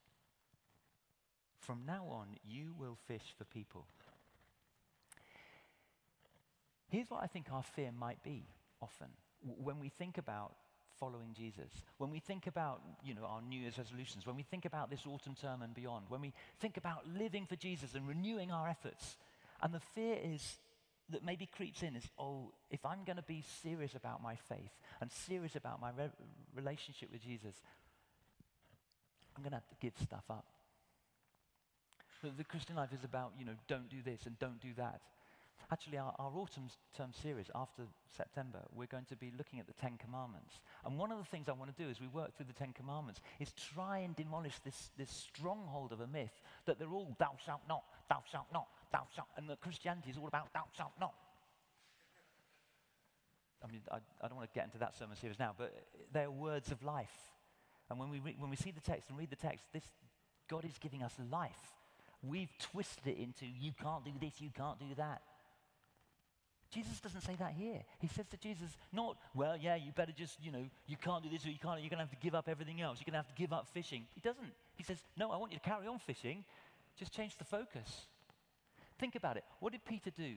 From 1.59 1.83
now 1.85 2.07
on, 2.09 2.29
you 2.45 2.75
will 2.79 2.97
fish 3.07 3.35
for 3.37 3.45
people. 3.45 3.87
Here's 6.89 7.11
what 7.11 7.23
I 7.23 7.27
think 7.27 7.47
our 7.53 7.63
fear 7.63 7.91
might 7.93 8.23
be 8.23 8.47
often 8.81 9.09
when 9.41 9.79
we 9.79 9.89
think 9.89 10.19
about 10.19 10.55
following 10.99 11.33
Jesus, 11.33 11.71
when 11.99 12.11
we 12.11 12.19
think 12.19 12.47
about 12.47 12.81
you 13.05 13.15
know, 13.15 13.25
our 13.25 13.41
New 13.41 13.61
Year's 13.61 13.79
resolutions, 13.79 14.27
when 14.27 14.37
we 14.37 14.43
think 14.43 14.65
about 14.65 14.91
this 14.91 15.07
autumn 15.07 15.35
term 15.41 15.63
and 15.63 15.75
beyond, 15.75 16.07
when 16.09 16.21
we 16.21 16.33
think 16.59 16.77
about 16.77 17.07
living 17.07 17.47
for 17.47 17.57
Jesus 17.57 17.95
and 17.95 18.09
renewing 18.09 18.51
our 18.51 18.69
efforts, 18.69 19.17
and 19.63 19.73
the 19.73 19.81
fear 19.81 20.17
is 20.23 20.59
that 21.11 21.25
maybe 21.25 21.47
creeps 21.47 21.83
in 21.83 21.97
is, 21.97 22.09
oh, 22.19 22.53
if 22.71 22.85
I'm 22.85 23.05
going 23.05 23.17
to 23.17 23.23
be 23.23 23.45
serious 23.63 23.95
about 23.95 24.23
my 24.23 24.35
faith 24.35 24.73
and 25.01 25.11
serious 25.11 25.57
about 25.57 25.81
my 25.81 25.91
re- 25.97 26.11
relationship 26.55 27.11
with 27.13 27.23
Jesus, 27.23 27.55
I'm 29.37 29.43
going 29.43 29.53
to 29.53 29.57
have 29.57 29.69
to 29.69 29.77
give 29.81 29.93
stuff 30.03 30.25
up. 30.29 30.47
The, 32.23 32.31
the 32.37 32.45
Christian 32.45 32.77
life 32.77 32.93
is 32.93 33.05
about, 33.05 33.33
you 33.39 33.45
know, 33.45 33.55
don't 33.69 33.89
do 33.89 33.99
this 34.05 34.27
and 34.27 34.39
don't 34.39 34.61
do 34.61 34.71
that. 34.77 35.01
Actually, 35.71 35.99
our, 35.99 36.15
our 36.19 36.33
autumn 36.37 36.65
term 36.97 37.13
series 37.13 37.51
after 37.55 37.83
September, 38.17 38.61
we're 38.75 38.87
going 38.87 39.05
to 39.05 39.17
be 39.17 39.33
looking 39.37 39.61
at 39.61 39.67
the 39.67 39.75
Ten 39.75 39.99
Commandments. 39.99 40.61
And 40.85 40.97
one 40.97 41.13
of 41.13 41.19
the 41.19 41.25
things 41.25 41.49
I 41.49 41.53
want 41.53 41.77
to 41.77 41.83
do 41.83 41.91
as 41.91 42.01
we 42.01 42.07
work 42.07 42.37
through 42.37 42.47
the 42.47 42.55
Ten 42.55 42.73
Commandments 42.73 43.21
is 43.39 43.53
try 43.53 43.99
and 43.99 44.17
demolish 44.17 44.59
this, 44.65 44.91
this 44.97 45.11
stronghold 45.11 45.93
of 45.93 46.01
a 46.01 46.07
myth 46.07 46.41
that 46.67 46.79
they're 46.79 46.89
all 46.89 47.15
thou 47.19 47.33
shalt 47.45 47.63
not, 47.69 47.83
thou 48.09 48.23
shalt 48.31 48.47
not, 48.53 48.67
thou 48.93 49.07
shalt, 49.15 49.29
and 49.37 49.49
that 49.51 49.61
Christianity 49.61 50.11
is 50.11 50.17
all 50.17 50.29
about 50.29 50.53
thou 50.55 50.65
shalt 50.77 50.93
not. 50.99 51.15
I 53.63 53.71
mean, 53.71 53.81
I, 53.91 53.97
I 54.23 54.29
don't 54.29 54.37
want 54.37 54.51
to 54.51 54.55
get 54.55 54.65
into 54.65 54.79
that 54.79 54.97
sermon 54.97 55.17
series 55.17 55.39
now, 55.39 55.55
but 55.57 55.75
they're 56.13 56.31
words 56.31 56.71
of 56.71 56.83
life. 56.83 57.35
And 57.91 57.99
when 57.99 58.11
we, 58.11 58.21
re- 58.21 58.37
when 58.39 58.51
we 58.51 58.57
see 58.57 58.71
the 58.71 58.81
text 58.81 59.09
and 59.11 59.19
read 59.19 59.31
the 59.31 59.37
text, 59.37 59.65
this, 59.73 59.85
God 60.49 60.65
is 60.65 60.79
giving 60.79 61.03
us 61.03 61.13
life. 61.31 61.75
We've 62.23 62.51
twisted 62.59 63.07
it 63.07 63.19
into 63.19 63.47
you 63.47 63.73
can't 63.81 64.05
do 64.05 64.13
this, 64.21 64.41
you 64.41 64.51
can't 64.57 64.79
do 64.79 64.95
that. 64.97 65.23
Jesus 66.71 67.01
doesn't 67.01 67.23
say 67.23 67.35
that 67.39 67.53
here. 67.53 67.83
He 67.99 68.09
says 68.09 68.27
to 68.29 68.37
Jesus, 68.37 68.77
not, 68.93 69.17
well, 69.35 69.57
yeah, 69.57 69.77
you 69.77 69.91
better 69.93 70.13
just, 70.13 70.37
you 70.43 70.53
know, 70.53 70.65
you 70.87 70.97
can't 70.97 71.23
do 71.23 71.31
this 71.31 71.47
or 71.47 71.51
you 71.51 71.59
can't, 71.59 71.81
you're 71.81 71.89
going 71.89 71.99
to 71.99 72.05
have 72.05 72.11
to 72.11 72.17
give 72.23 72.35
up 72.35 72.49
everything 72.49 72.81
else. 72.81 72.99
You're 72.99 73.11
going 73.11 73.23
to 73.23 73.27
have 73.27 73.35
to 73.35 73.41
give 73.41 73.53
up 73.53 73.69
fishing. 73.73 74.07
He 74.15 74.21
doesn't. 74.21 74.53
He 74.77 74.85
says, 74.85 74.99
no, 75.17 75.31
I 75.31 75.37
want 75.37 75.53
you 75.53 75.59
to 75.59 75.65
carry 75.65 75.87
on 75.87 75.99
fishing. 75.99 76.45
Just 76.99 77.13
change 77.13 77.37
the 77.39 77.45
focus. 77.45 78.07
Think 78.99 79.15
about 79.15 79.37
it. 79.37 79.45
What 79.61 79.73
did 79.73 79.85
Peter 79.85 80.11
do? 80.11 80.35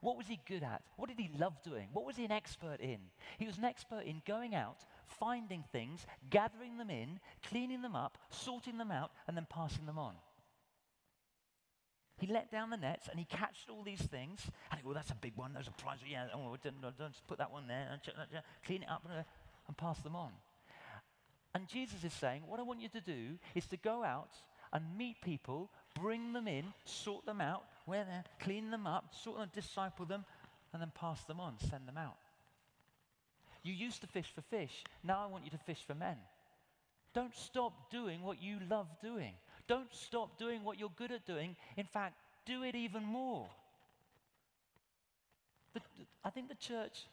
What 0.00 0.16
was 0.16 0.26
he 0.28 0.38
good 0.46 0.62
at? 0.62 0.82
What 0.96 1.08
did 1.08 1.18
he 1.18 1.30
love 1.38 1.60
doing? 1.64 1.88
What 1.92 2.06
was 2.06 2.16
he 2.16 2.24
an 2.24 2.30
expert 2.30 2.80
in? 2.80 2.98
He 3.38 3.46
was 3.46 3.58
an 3.58 3.64
expert 3.64 4.04
in 4.04 4.22
going 4.26 4.54
out, 4.54 4.84
finding 5.06 5.64
things, 5.72 6.06
gathering 6.30 6.78
them 6.78 6.90
in, 6.90 7.18
cleaning 7.48 7.82
them 7.82 7.96
up, 7.96 8.16
sorting 8.30 8.78
them 8.78 8.92
out, 8.92 9.10
and 9.26 9.36
then 9.36 9.46
passing 9.50 9.86
them 9.86 9.98
on. 9.98 10.14
He 12.18 12.26
let 12.26 12.50
down 12.50 12.70
the 12.70 12.76
nets 12.76 13.08
and 13.08 13.18
he 13.18 13.24
catched 13.24 13.70
all 13.70 13.82
these 13.82 14.02
things. 14.02 14.40
And 14.70 14.80
he, 14.80 14.84
well, 14.84 14.94
that's 14.94 15.10
a 15.10 15.16
big 15.16 15.32
one. 15.36 15.52
There's 15.54 15.68
a 15.68 15.82
prize. 15.82 15.98
Yeah, 16.08 16.26
oh, 16.34 16.56
don't, 16.62 16.80
don't 16.82 17.12
just 17.12 17.26
put 17.26 17.38
that 17.38 17.52
one 17.52 17.68
there. 17.68 18.00
Clean 18.66 18.82
it 18.82 18.88
up 18.90 19.02
and, 19.08 19.20
uh, 19.20 19.22
and 19.68 19.76
pass 19.76 19.98
them 20.00 20.16
on. 20.16 20.30
And 21.54 21.68
Jesus 21.68 22.04
is 22.04 22.12
saying, 22.12 22.42
what 22.46 22.60
I 22.60 22.62
want 22.62 22.80
you 22.80 22.88
to 22.90 23.00
do 23.00 23.38
is 23.54 23.66
to 23.66 23.76
go 23.76 24.04
out 24.04 24.30
and 24.72 24.84
meet 24.96 25.20
people, 25.22 25.70
bring 25.94 26.32
them 26.32 26.46
in, 26.46 26.64
sort 26.84 27.24
them 27.24 27.40
out, 27.40 27.64
where 27.86 28.04
they're, 28.04 28.24
clean 28.40 28.70
them 28.70 28.86
up, 28.86 29.14
sort 29.14 29.38
them, 29.38 29.50
disciple 29.54 30.04
them, 30.04 30.24
and 30.72 30.82
then 30.82 30.92
pass 30.94 31.22
them 31.24 31.40
on, 31.40 31.54
send 31.70 31.88
them 31.88 31.96
out. 31.96 32.16
You 33.62 33.72
used 33.72 34.00
to 34.02 34.06
fish 34.06 34.30
for 34.34 34.42
fish. 34.42 34.84
Now 35.02 35.22
I 35.22 35.26
want 35.26 35.44
you 35.44 35.50
to 35.50 35.58
fish 35.58 35.82
for 35.86 35.94
men. 35.94 36.16
Don't 37.14 37.34
stop 37.34 37.90
doing 37.90 38.22
what 38.22 38.42
you 38.42 38.58
love 38.68 38.86
doing. 39.02 39.32
Don't 39.68 39.94
stop 39.94 40.38
doing 40.38 40.64
what 40.64 40.78
you're 40.78 40.90
good 40.96 41.12
at 41.12 41.26
doing. 41.26 41.54
In 41.76 41.84
fact, 41.84 42.14
do 42.46 42.62
it 42.62 42.74
even 42.74 43.04
more. 43.04 43.46
The, 45.74 45.80
I 46.24 46.30
think 46.30 46.48
the 46.48 46.54
church, 46.54 47.04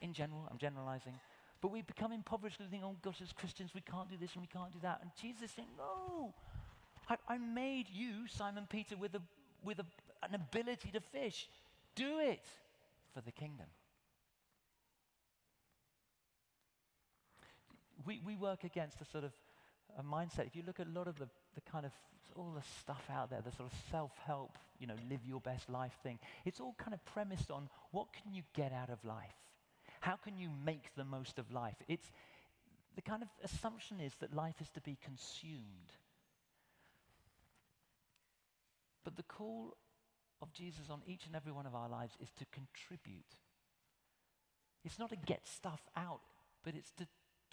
in 0.00 0.12
general, 0.12 0.46
I'm 0.50 0.58
generalizing, 0.58 1.14
but 1.60 1.72
we 1.72 1.82
become 1.82 2.12
impoverished 2.12 2.58
we 2.60 2.66
think, 2.66 2.84
oh 2.84 2.96
gosh, 3.02 3.20
as 3.20 3.32
Christians, 3.32 3.72
we 3.74 3.82
can't 3.82 4.08
do 4.08 4.16
this 4.18 4.32
and 4.34 4.42
we 4.42 4.46
can't 4.46 4.72
do 4.72 4.78
that. 4.82 5.00
And 5.02 5.10
Jesus 5.20 5.42
is 5.42 5.50
saying, 5.50 5.68
no, 5.76 6.32
I, 7.08 7.16
I 7.28 7.38
made 7.38 7.86
you, 7.92 8.28
Simon 8.28 8.66
Peter, 8.70 8.96
with, 8.96 9.14
a, 9.16 9.20
with 9.64 9.80
a, 9.80 9.86
an 10.22 10.34
ability 10.34 10.90
to 10.92 11.00
fish. 11.00 11.48
Do 11.96 12.20
it 12.20 12.46
for 13.12 13.20
the 13.20 13.32
kingdom. 13.32 13.66
We, 18.06 18.22
we 18.24 18.36
work 18.36 18.64
against 18.64 19.00
a 19.00 19.04
sort 19.04 19.24
of 19.24 19.32
a 19.98 20.02
mindset. 20.02 20.46
If 20.46 20.56
you 20.56 20.62
look 20.66 20.80
at 20.80 20.86
a 20.86 20.98
lot 20.98 21.08
of 21.08 21.18
the, 21.18 21.28
the 21.54 21.60
kind 21.70 21.86
of 21.86 21.92
all 22.36 22.52
the 22.54 22.62
stuff 22.80 23.02
out 23.10 23.30
there, 23.30 23.40
the 23.44 23.52
sort 23.52 23.70
of 23.72 23.78
self-help, 23.90 24.56
you 24.78 24.86
know, 24.86 24.94
live 25.10 25.20
your 25.26 25.40
best 25.40 25.68
life 25.68 25.94
thing, 26.02 26.18
it's 26.44 26.60
all 26.60 26.74
kind 26.78 26.94
of 26.94 27.04
premised 27.04 27.50
on 27.50 27.68
what 27.90 28.06
can 28.12 28.32
you 28.32 28.42
get 28.54 28.72
out 28.72 28.90
of 28.90 29.04
life? 29.04 29.34
How 30.00 30.16
can 30.16 30.38
you 30.38 30.48
make 30.64 30.94
the 30.96 31.04
most 31.04 31.38
of 31.38 31.52
life? 31.52 31.76
It's 31.88 32.10
the 32.94 33.02
kind 33.02 33.22
of 33.22 33.28
assumption 33.42 34.00
is 34.00 34.14
that 34.20 34.34
life 34.34 34.60
is 34.60 34.70
to 34.70 34.80
be 34.80 34.96
consumed. 35.04 35.92
But 39.04 39.16
the 39.16 39.22
call 39.22 39.76
of 40.42 40.52
Jesus 40.52 40.90
on 40.90 41.00
each 41.06 41.26
and 41.26 41.36
every 41.36 41.52
one 41.52 41.66
of 41.66 41.74
our 41.74 41.88
lives 41.88 42.14
is 42.20 42.30
to 42.38 42.46
contribute. 42.46 43.36
It's 44.84 44.98
not 44.98 45.10
to 45.10 45.16
get 45.16 45.46
stuff 45.46 45.82
out, 45.96 46.20
but 46.64 46.74
it's 46.74 46.92
to 46.92 47.06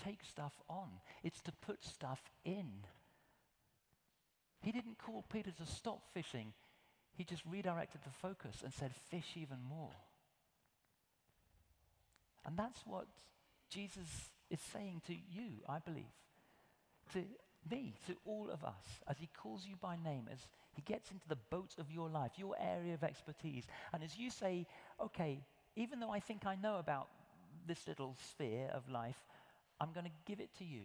take 0.03 0.23
stuff 0.23 0.53
on, 0.69 0.89
it's 1.23 1.41
to 1.41 1.51
put 1.51 1.83
stuff 1.83 2.21
in. 2.45 2.86
He 4.67 4.73
didn't 4.73 4.97
call 4.97 5.23
Peter 5.32 5.51
to 5.51 5.65
stop 5.65 6.03
fishing, 6.13 6.51
he 7.13 7.23
just 7.23 7.41
redirected 7.49 8.01
the 8.03 8.10
focus 8.10 8.63
and 8.65 8.73
said, 8.73 8.91
Fish 9.10 9.38
even 9.38 9.60
more. 9.69 9.93
And 12.45 12.58
that's 12.58 12.82
what 12.86 13.08
Jesus 13.69 14.30
is 14.49 14.60
saying 14.73 15.03
to 15.08 15.13
you, 15.13 15.63
I 15.69 15.80
believe, 15.80 16.12
to 17.13 17.23
me, 17.71 17.95
to 18.08 18.17
all 18.25 18.49
of 18.51 18.65
us, 18.65 18.84
as 19.08 19.15
he 19.17 19.30
calls 19.41 19.65
you 19.65 19.77
by 19.80 19.95
name, 20.03 20.27
as 20.30 20.39
he 20.73 20.82
gets 20.82 21.12
into 21.12 21.30
the 21.30 21.38
boat 21.49 21.75
of 21.80 21.89
your 21.89 22.10
life, 22.10 22.32
your 22.36 22.58
area 22.60 22.93
of 22.93 23.06
expertise. 23.06 23.63
And 23.93 24.03
as 24.03 24.17
you 24.17 24.30
say, 24.30 24.67
okay, 25.01 25.45
even 25.77 26.01
though 26.01 26.12
I 26.12 26.19
think 26.19 26.45
I 26.45 26.56
know 26.56 26.75
about 26.75 27.08
this 27.65 27.88
little 27.88 28.17
sphere 28.32 28.69
of 28.73 28.89
life, 28.89 29.23
I'm 29.80 29.93
going 29.93 30.08
to 30.08 30.12
give 30.25 30.41
it 30.41 30.49
to 30.58 30.65
you. 30.65 30.82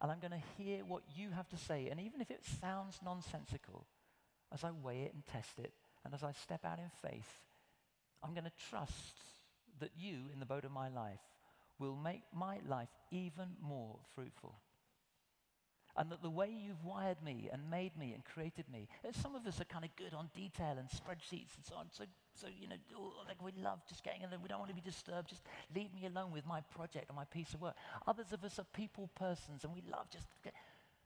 And 0.00 0.10
I'm 0.10 0.18
going 0.18 0.32
to 0.32 0.62
hear 0.62 0.84
what 0.84 1.02
you 1.14 1.30
have 1.30 1.48
to 1.50 1.56
say. 1.56 1.88
And 1.90 2.00
even 2.00 2.20
if 2.20 2.30
it 2.30 2.42
sounds 2.60 2.98
nonsensical, 3.04 3.86
as 4.52 4.64
I 4.64 4.70
weigh 4.70 5.02
it 5.02 5.14
and 5.14 5.24
test 5.26 5.58
it, 5.58 5.72
and 6.04 6.14
as 6.14 6.22
I 6.22 6.32
step 6.32 6.64
out 6.64 6.78
in 6.78 6.90
faith, 7.08 7.38
I'm 8.22 8.32
going 8.32 8.44
to 8.44 8.52
trust 8.70 9.16
that 9.80 9.90
you, 9.98 10.16
in 10.32 10.40
the 10.40 10.46
boat 10.46 10.64
of 10.64 10.72
my 10.72 10.88
life, 10.88 11.20
will 11.78 11.96
make 11.96 12.22
my 12.34 12.58
life 12.66 12.88
even 13.10 13.48
more 13.60 13.98
fruitful. 14.14 14.54
And 15.96 16.10
that 16.10 16.22
the 16.22 16.30
way 16.30 16.48
you've 16.48 16.84
wired 16.84 17.22
me 17.22 17.48
and 17.52 17.70
made 17.70 17.96
me 17.96 18.12
and 18.12 18.24
created 18.24 18.66
me, 18.72 18.88
and 19.04 19.14
some 19.14 19.34
of 19.34 19.46
us 19.46 19.60
are 19.60 19.64
kind 19.64 19.84
of 19.84 19.94
good 19.96 20.14
on 20.14 20.30
detail 20.34 20.76
and 20.78 20.88
spreadsheets 20.88 21.56
and 21.56 21.64
so 21.64 21.74
on. 21.76 21.86
So, 21.90 22.04
so 22.34 22.46
you 22.48 22.68
know, 22.68 22.76
like 23.26 23.42
we 23.42 23.52
love 23.60 23.80
just 23.88 24.04
getting 24.04 24.22
in 24.22 24.30
there. 24.30 24.38
We 24.38 24.48
don't 24.48 24.60
want 24.60 24.70
to 24.70 24.74
be 24.74 24.80
disturbed. 24.80 25.28
Just 25.28 25.42
leave 25.74 25.92
me 25.92 26.06
alone 26.06 26.32
with 26.32 26.46
my 26.46 26.60
project 26.60 27.10
or 27.10 27.14
my 27.14 27.24
piece 27.24 27.54
of 27.54 27.60
work. 27.60 27.74
Others 28.06 28.32
of 28.32 28.44
us 28.44 28.58
are 28.58 28.66
people 28.72 29.10
persons 29.14 29.64
and 29.64 29.74
we 29.74 29.82
love 29.90 30.08
just. 30.10 30.26
Get, 30.44 30.54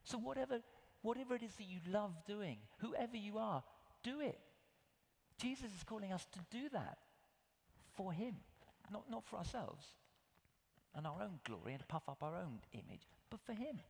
so 0.04 0.18
whatever, 0.18 0.60
whatever 1.02 1.34
it 1.34 1.42
is 1.42 1.54
that 1.56 1.64
you 1.64 1.78
love 1.90 2.12
doing, 2.26 2.58
whoever 2.78 3.16
you 3.16 3.38
are, 3.38 3.62
do 4.02 4.20
it. 4.20 4.38
Jesus 5.38 5.72
is 5.74 5.82
calling 5.82 6.12
us 6.12 6.26
to 6.32 6.38
do 6.50 6.68
that 6.72 6.98
for 7.94 8.12
Him, 8.12 8.36
not, 8.92 9.10
not 9.10 9.24
for 9.24 9.38
ourselves 9.38 9.86
and 10.94 11.06
our 11.06 11.20
own 11.22 11.40
glory 11.44 11.74
and 11.74 11.86
puff 11.88 12.08
up 12.08 12.22
our 12.22 12.36
own 12.36 12.60
image, 12.72 13.06
but 13.30 13.40
for 13.40 13.52
Him. 13.52 13.80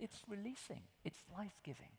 It's 0.00 0.22
releasing, 0.26 0.82
it's 1.04 1.18
life 1.36 1.60
giving. 1.62 1.92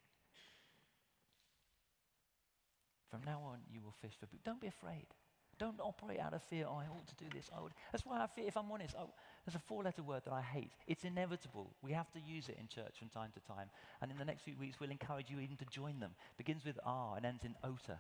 From 3.12 3.22
now 3.26 3.42
on, 3.46 3.60
you 3.72 3.82
will 3.84 3.94
fish 4.02 4.14
for 4.20 4.26
food. 4.26 4.40
Don't 4.44 4.60
be 4.60 4.68
afraid. 4.68 5.06
Don't 5.60 5.80
operate 5.80 6.20
out 6.20 6.34
of 6.34 6.42
fear. 6.44 6.66
Oh, 6.68 6.78
I 6.78 6.86
ought 6.86 7.08
to 7.08 7.24
do 7.24 7.30
this. 7.32 7.50
I 7.56 7.62
would. 7.62 7.74
That's 7.92 8.06
why 8.06 8.20
I 8.24 8.26
fear, 8.26 8.46
if 8.48 8.58
I'm 8.58 8.72
honest, 8.72 8.96
I, 8.98 9.04
there's 9.46 9.54
a 9.54 9.60
four 9.60 9.84
letter 9.84 10.02
word 10.02 10.24
that 10.26 10.34
I 10.34 10.42
hate. 10.42 10.72
It's 10.88 11.04
inevitable. 11.04 11.70
We 11.84 11.92
have 11.92 12.10
to 12.14 12.20
use 12.20 12.50
it 12.50 12.58
in 12.60 12.68
church 12.68 12.98
from 12.98 13.10
time 13.10 13.30
to 13.34 13.40
time. 13.42 13.70
And 14.02 14.10
in 14.10 14.18
the 14.18 14.26
next 14.26 14.42
few 14.42 14.56
weeks, 14.58 14.80
we'll 14.80 14.90
encourage 14.90 15.30
you 15.30 15.40
even 15.40 15.58
to 15.58 15.66
join 15.66 16.00
them. 16.00 16.12
It 16.32 16.38
Begins 16.38 16.66
with 16.66 16.80
R 16.84 17.18
and 17.18 17.26
ends 17.26 17.44
in 17.44 17.54
OTA 17.64 18.00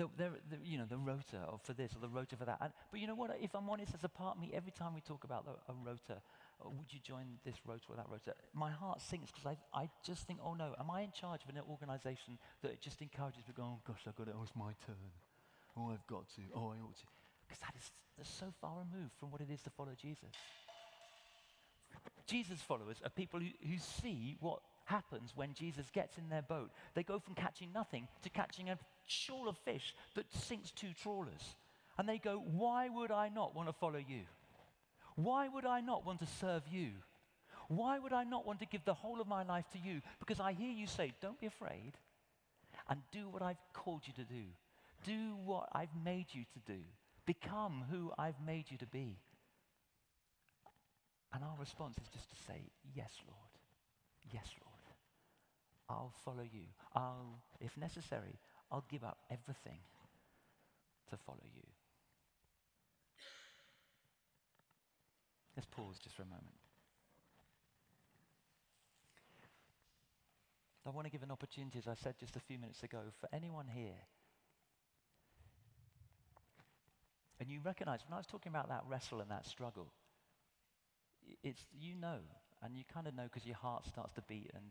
the, 0.00 0.08
the, 0.16 0.30
the, 0.50 0.56
you 0.64 0.78
know, 0.78 0.86
the 0.88 0.96
rota 0.96 1.44
for 1.62 1.72
this 1.72 1.92
or 1.94 2.00
the 2.00 2.08
rota 2.08 2.36
for 2.36 2.44
that. 2.44 2.58
And, 2.60 2.72
but 2.90 3.00
you 3.00 3.06
know 3.06 3.14
what? 3.14 3.36
If 3.40 3.54
I'm 3.54 3.68
honest, 3.68 3.94
as 3.94 4.04
a 4.04 4.08
part 4.08 4.36
of 4.36 4.40
me, 4.40 4.50
every 4.54 4.72
time 4.72 4.94
we 4.94 5.00
talk 5.00 5.24
about 5.24 5.44
the, 5.44 5.52
a 5.68 5.74
rota, 5.84 6.16
oh, 6.16 6.22
Oh, 6.62 6.72
would 6.76 6.92
you 6.92 7.00
join 7.00 7.38
this 7.44 7.56
rota 7.66 7.84
or 7.88 7.96
that 7.96 8.06
rota? 8.10 8.34
My 8.52 8.70
heart 8.70 9.00
sinks 9.00 9.30
because 9.30 9.46
I, 9.46 9.56
I 9.78 9.88
just 10.04 10.26
think, 10.26 10.40
oh 10.44 10.54
no, 10.54 10.74
am 10.78 10.90
I 10.90 11.02
in 11.02 11.12
charge 11.12 11.42
of 11.42 11.48
an 11.48 11.60
organization 11.68 12.38
that 12.62 12.80
just 12.80 13.00
encourages 13.00 13.38
me 13.38 13.44
to 13.46 13.52
go, 13.52 13.62
oh 13.62 13.80
gosh, 13.86 14.00
I've 14.06 14.16
got 14.16 14.28
it, 14.28 14.34
oh, 14.36 14.42
it's 14.42 14.56
my 14.56 14.72
turn. 14.84 14.96
Oh, 15.76 15.90
I've 15.92 16.06
got 16.06 16.28
to. 16.36 16.42
Oh, 16.54 16.72
I 16.74 16.82
ought 16.82 16.96
to. 16.96 17.06
Because 17.46 17.60
that 17.60 17.74
is 17.76 17.90
so 18.22 18.52
far 18.60 18.72
removed 18.78 19.12
from 19.18 19.30
what 19.30 19.40
it 19.40 19.48
is 19.50 19.62
to 19.62 19.70
follow 19.70 19.92
Jesus. 20.00 20.34
Jesus 22.26 22.60
followers 22.60 22.98
are 23.04 23.10
people 23.10 23.40
who, 23.40 23.48
who 23.68 23.78
see 23.78 24.36
what 24.40 24.60
happens 24.84 25.32
when 25.34 25.54
Jesus 25.54 25.86
gets 25.92 26.18
in 26.18 26.28
their 26.28 26.42
boat. 26.42 26.70
They 26.94 27.02
go 27.02 27.18
from 27.18 27.34
catching 27.34 27.72
nothing 27.72 28.06
to 28.22 28.30
catching 28.30 28.70
a 28.70 28.78
shoal 29.06 29.48
of 29.48 29.56
fish 29.58 29.94
that 30.14 30.32
sinks 30.32 30.70
two 30.70 30.92
trawlers. 31.02 31.56
And 31.98 32.08
they 32.08 32.18
go, 32.18 32.42
Why 32.52 32.88
would 32.88 33.10
I 33.10 33.28
not 33.28 33.54
want 33.54 33.68
to 33.68 33.72
follow 33.72 33.98
you? 33.98 34.22
Why 35.16 35.48
would 35.48 35.64
I 35.64 35.80
not 35.80 36.04
want 36.06 36.20
to 36.20 36.26
serve 36.26 36.62
you? 36.70 36.90
Why 37.68 37.98
would 37.98 38.12
I 38.12 38.24
not 38.24 38.46
want 38.46 38.58
to 38.60 38.66
give 38.66 38.84
the 38.84 38.94
whole 38.94 39.20
of 39.20 39.28
my 39.28 39.44
life 39.44 39.66
to 39.72 39.78
you? 39.78 40.00
Because 40.18 40.40
I 40.40 40.52
hear 40.52 40.72
you 40.72 40.86
say, 40.86 41.12
Don't 41.20 41.38
be 41.38 41.46
afraid 41.46 41.92
and 42.88 43.00
do 43.12 43.28
what 43.28 43.42
I've 43.42 43.62
called 43.72 44.02
you 44.06 44.12
to 44.14 44.24
do. 44.24 44.44
Do 45.04 45.36
what 45.44 45.68
I've 45.72 45.94
made 46.04 46.26
you 46.32 46.44
to 46.52 46.72
do. 46.72 46.80
Become 47.26 47.84
who 47.90 48.12
I've 48.18 48.40
made 48.44 48.70
you 48.70 48.78
to 48.78 48.86
be. 48.86 49.18
And 51.32 51.44
our 51.44 51.56
response 51.60 51.96
is 51.98 52.08
just 52.08 52.28
to 52.30 52.36
say, 52.46 52.60
Yes, 52.94 53.12
Lord. 53.28 53.50
Yes, 54.32 54.46
Lord. 54.60 54.70
I'll 55.88 56.12
follow 56.24 56.42
you. 56.42 56.66
I'll, 56.94 57.42
if 57.60 57.76
necessary, 57.76 58.38
I'll 58.70 58.84
give 58.90 59.04
up 59.04 59.18
everything 59.30 59.78
to 61.10 61.16
follow 61.16 61.46
you. 61.54 61.66
Let's 65.56 65.66
pause 65.66 65.98
just 65.98 66.16
for 66.16 66.22
a 66.22 66.26
moment. 66.26 66.54
I 70.86 70.90
want 70.90 71.06
to 71.06 71.10
give 71.10 71.22
an 71.22 71.30
opportunity, 71.30 71.78
as 71.78 71.86
I 71.86 71.94
said 71.94 72.14
just 72.18 72.36
a 72.36 72.40
few 72.40 72.58
minutes 72.58 72.82
ago, 72.82 72.98
for 73.20 73.28
anyone 73.32 73.66
here. 73.68 74.00
And 77.38 77.48
you 77.48 77.60
recognize, 77.64 78.00
when 78.06 78.14
I 78.14 78.16
was 78.16 78.26
talking 78.26 78.50
about 78.50 78.68
that 78.68 78.82
wrestle 78.88 79.20
and 79.20 79.30
that 79.30 79.46
struggle, 79.46 79.92
it's, 81.42 81.64
you 81.78 81.94
know, 81.94 82.18
and 82.62 82.76
you 82.76 82.84
kind 82.92 83.06
of 83.06 83.14
know 83.14 83.24
because 83.24 83.46
your 83.46 83.56
heart 83.56 83.86
starts 83.86 84.12
to 84.14 84.22
beat 84.22 84.50
and 84.54 84.64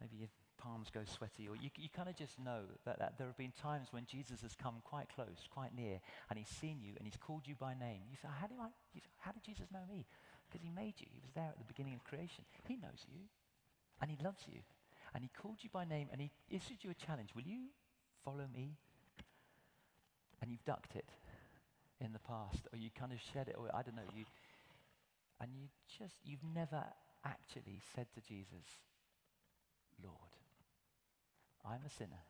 maybe 0.00 0.16
your 0.16 0.28
palms 0.66 0.90
go 0.90 1.02
sweaty, 1.06 1.46
or 1.48 1.54
you, 1.54 1.70
you 1.78 1.88
kind 1.94 2.08
of 2.08 2.16
just 2.16 2.38
know 2.42 2.66
that, 2.84 2.98
that 2.98 3.14
there 3.18 3.26
have 3.26 3.36
been 3.38 3.52
times 3.52 3.88
when 3.92 4.04
Jesus 4.04 4.42
has 4.42 4.54
come 4.54 4.82
quite 4.82 5.06
close, 5.14 5.46
quite 5.50 5.74
near, 5.76 6.00
and 6.28 6.38
he's 6.38 6.48
seen 6.48 6.82
you 6.82 6.94
and 6.98 7.06
he's 7.06 7.16
called 7.16 7.46
you 7.46 7.54
by 7.54 7.74
name. 7.74 8.02
You 8.10 8.16
say, 8.20 8.26
oh, 8.26 8.38
How, 8.40 8.46
do 8.46 8.54
I, 8.60 8.68
how 9.18 9.30
did 9.30 9.44
Jesus 9.44 9.70
know 9.72 9.86
me? 9.88 10.04
Because 10.46 10.62
he 10.62 10.70
made 10.70 10.94
you. 10.98 11.06
He 11.10 11.20
was 11.22 11.30
there 11.34 11.50
at 11.50 11.58
the 11.58 11.70
beginning 11.70 11.94
of 11.94 12.02
creation. 12.02 12.44
He 12.66 12.76
knows 12.76 13.06
you, 13.06 13.20
and 14.02 14.10
he 14.10 14.18
loves 14.22 14.42
you, 14.46 14.58
and 15.14 15.22
he 15.22 15.30
called 15.30 15.62
you 15.62 15.70
by 15.72 15.84
name, 15.84 16.08
and 16.10 16.20
he 16.20 16.30
issued 16.50 16.82
you 16.82 16.90
a 16.90 16.94
challenge. 16.94 17.30
Will 17.34 17.46
you 17.46 17.70
follow 18.24 18.46
me? 18.52 18.74
And 20.42 20.50
you've 20.50 20.64
ducked 20.64 20.96
it 20.96 21.08
in 22.00 22.12
the 22.12 22.18
past, 22.18 22.66
or 22.72 22.78
you 22.78 22.90
kind 22.90 23.12
of 23.12 23.18
shed 23.32 23.48
it, 23.48 23.56
or 23.58 23.70
I 23.74 23.82
don't 23.82 23.96
know, 23.96 24.10
you, 24.14 24.24
and 25.40 25.50
you 25.54 25.68
just, 25.98 26.14
you've 26.24 26.44
never 26.54 26.84
actually 27.24 27.80
said 27.94 28.06
to 28.14 28.20
Jesus, 28.20 28.68
Lord, 30.02 30.36
I'm 31.66 31.82
a 31.84 31.90
sinner, 31.90 32.22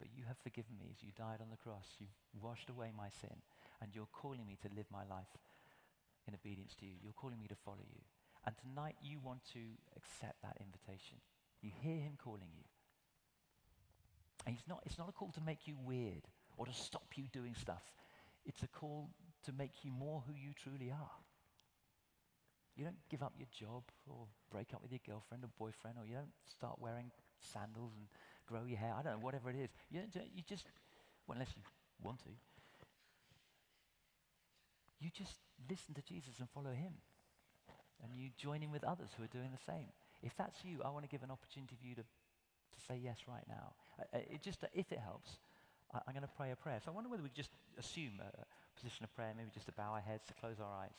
but 0.00 0.08
you 0.16 0.24
have 0.26 0.38
forgiven 0.42 0.80
me 0.80 0.88
as 0.90 1.02
you 1.02 1.12
died 1.16 1.44
on 1.44 1.50
the 1.50 1.60
cross. 1.60 1.86
You've 2.00 2.42
washed 2.42 2.70
away 2.70 2.90
my 2.96 3.10
sin, 3.20 3.36
and 3.80 3.94
you're 3.94 4.08
calling 4.12 4.46
me 4.46 4.56
to 4.62 4.74
live 4.74 4.86
my 4.90 5.04
life 5.04 5.28
in 6.26 6.34
obedience 6.34 6.74
to 6.80 6.86
you. 6.86 6.96
You're 7.02 7.12
calling 7.12 7.40
me 7.40 7.48
to 7.48 7.54
follow 7.64 7.84
you. 7.84 8.00
And 8.46 8.54
tonight 8.58 8.96
you 9.02 9.20
want 9.20 9.44
to 9.52 9.60
accept 9.96 10.42
that 10.42 10.56
invitation. 10.58 11.18
You 11.60 11.70
hear 11.80 12.00
him 12.00 12.16
calling 12.16 12.50
you. 12.56 12.64
And 14.46 14.56
he's 14.56 14.66
not, 14.66 14.82
it's 14.84 14.98
not 14.98 15.08
a 15.08 15.12
call 15.12 15.30
to 15.32 15.40
make 15.40 15.66
you 15.66 15.76
weird 15.84 16.26
or 16.56 16.66
to 16.66 16.72
stop 16.74 17.06
you 17.14 17.24
doing 17.32 17.54
stuff. 17.54 17.82
It's 18.44 18.62
a 18.62 18.68
call 18.68 19.10
to 19.44 19.52
make 19.52 19.84
you 19.84 19.92
more 19.92 20.24
who 20.26 20.34
you 20.34 20.50
truly 20.54 20.90
are. 20.90 21.16
You 22.74 22.84
don't 22.84 22.96
give 23.10 23.22
up 23.22 23.34
your 23.36 23.48
job 23.52 23.84
or 24.08 24.26
break 24.50 24.74
up 24.74 24.82
with 24.82 24.90
your 24.90 25.00
girlfriend 25.06 25.44
or 25.44 25.50
boyfriend, 25.58 25.98
or 26.00 26.06
you 26.06 26.14
don't 26.14 26.32
start 26.48 26.80
wearing 26.80 27.10
sandals 27.38 27.92
and 27.96 28.06
grow 28.46 28.64
your 28.66 28.78
hair. 28.78 28.94
I 28.98 29.02
don't 29.02 29.20
know, 29.20 29.24
whatever 29.24 29.50
it 29.50 29.56
is. 29.56 29.70
You, 29.90 30.00
don't, 30.12 30.28
you 30.34 30.42
just, 30.48 30.64
well, 31.26 31.34
unless 31.34 31.52
you 31.56 31.62
want 32.02 32.18
to, 32.20 32.30
you 35.00 35.10
just 35.10 35.34
listen 35.68 35.94
to 35.94 36.02
Jesus 36.02 36.38
and 36.38 36.48
follow 36.50 36.70
him. 36.70 36.94
And 38.02 38.10
you 38.14 38.30
join 38.36 38.62
in 38.62 38.70
with 38.70 38.82
others 38.84 39.10
who 39.16 39.22
are 39.22 39.30
doing 39.30 39.50
the 39.50 39.72
same. 39.72 39.86
If 40.22 40.36
that's 40.36 40.64
you, 40.64 40.82
I 40.84 40.90
want 40.90 41.04
to 41.04 41.10
give 41.10 41.22
an 41.22 41.30
opportunity 41.30 41.76
for 41.78 41.86
you 41.86 41.94
to, 41.94 42.02
to 42.02 42.78
say 42.88 42.98
yes 42.98 43.18
right 43.28 43.46
now. 43.48 43.74
Uh, 43.98 44.18
it 44.30 44.42
just, 44.42 44.64
if 44.74 44.90
it 44.90 44.98
helps, 44.98 45.38
I, 45.94 45.98
am 46.06 46.14
going 46.14 46.26
to 46.26 46.36
pray 46.36 46.50
a 46.50 46.56
prayer. 46.56 46.80
So 46.84 46.90
I 46.90 46.94
wonder 46.94 47.10
whether 47.10 47.22
we 47.22 47.30
just 47.34 47.50
assume 47.78 48.18
a, 48.18 48.26
a 48.26 48.44
position 48.74 49.04
of 49.04 49.14
prayer, 49.14 49.30
maybe 49.36 49.50
just 49.54 49.66
to 49.66 49.72
bow 49.72 49.94
our 49.94 50.00
heads, 50.00 50.26
to 50.26 50.34
close 50.34 50.58
our 50.58 50.82
eyes. 50.82 50.98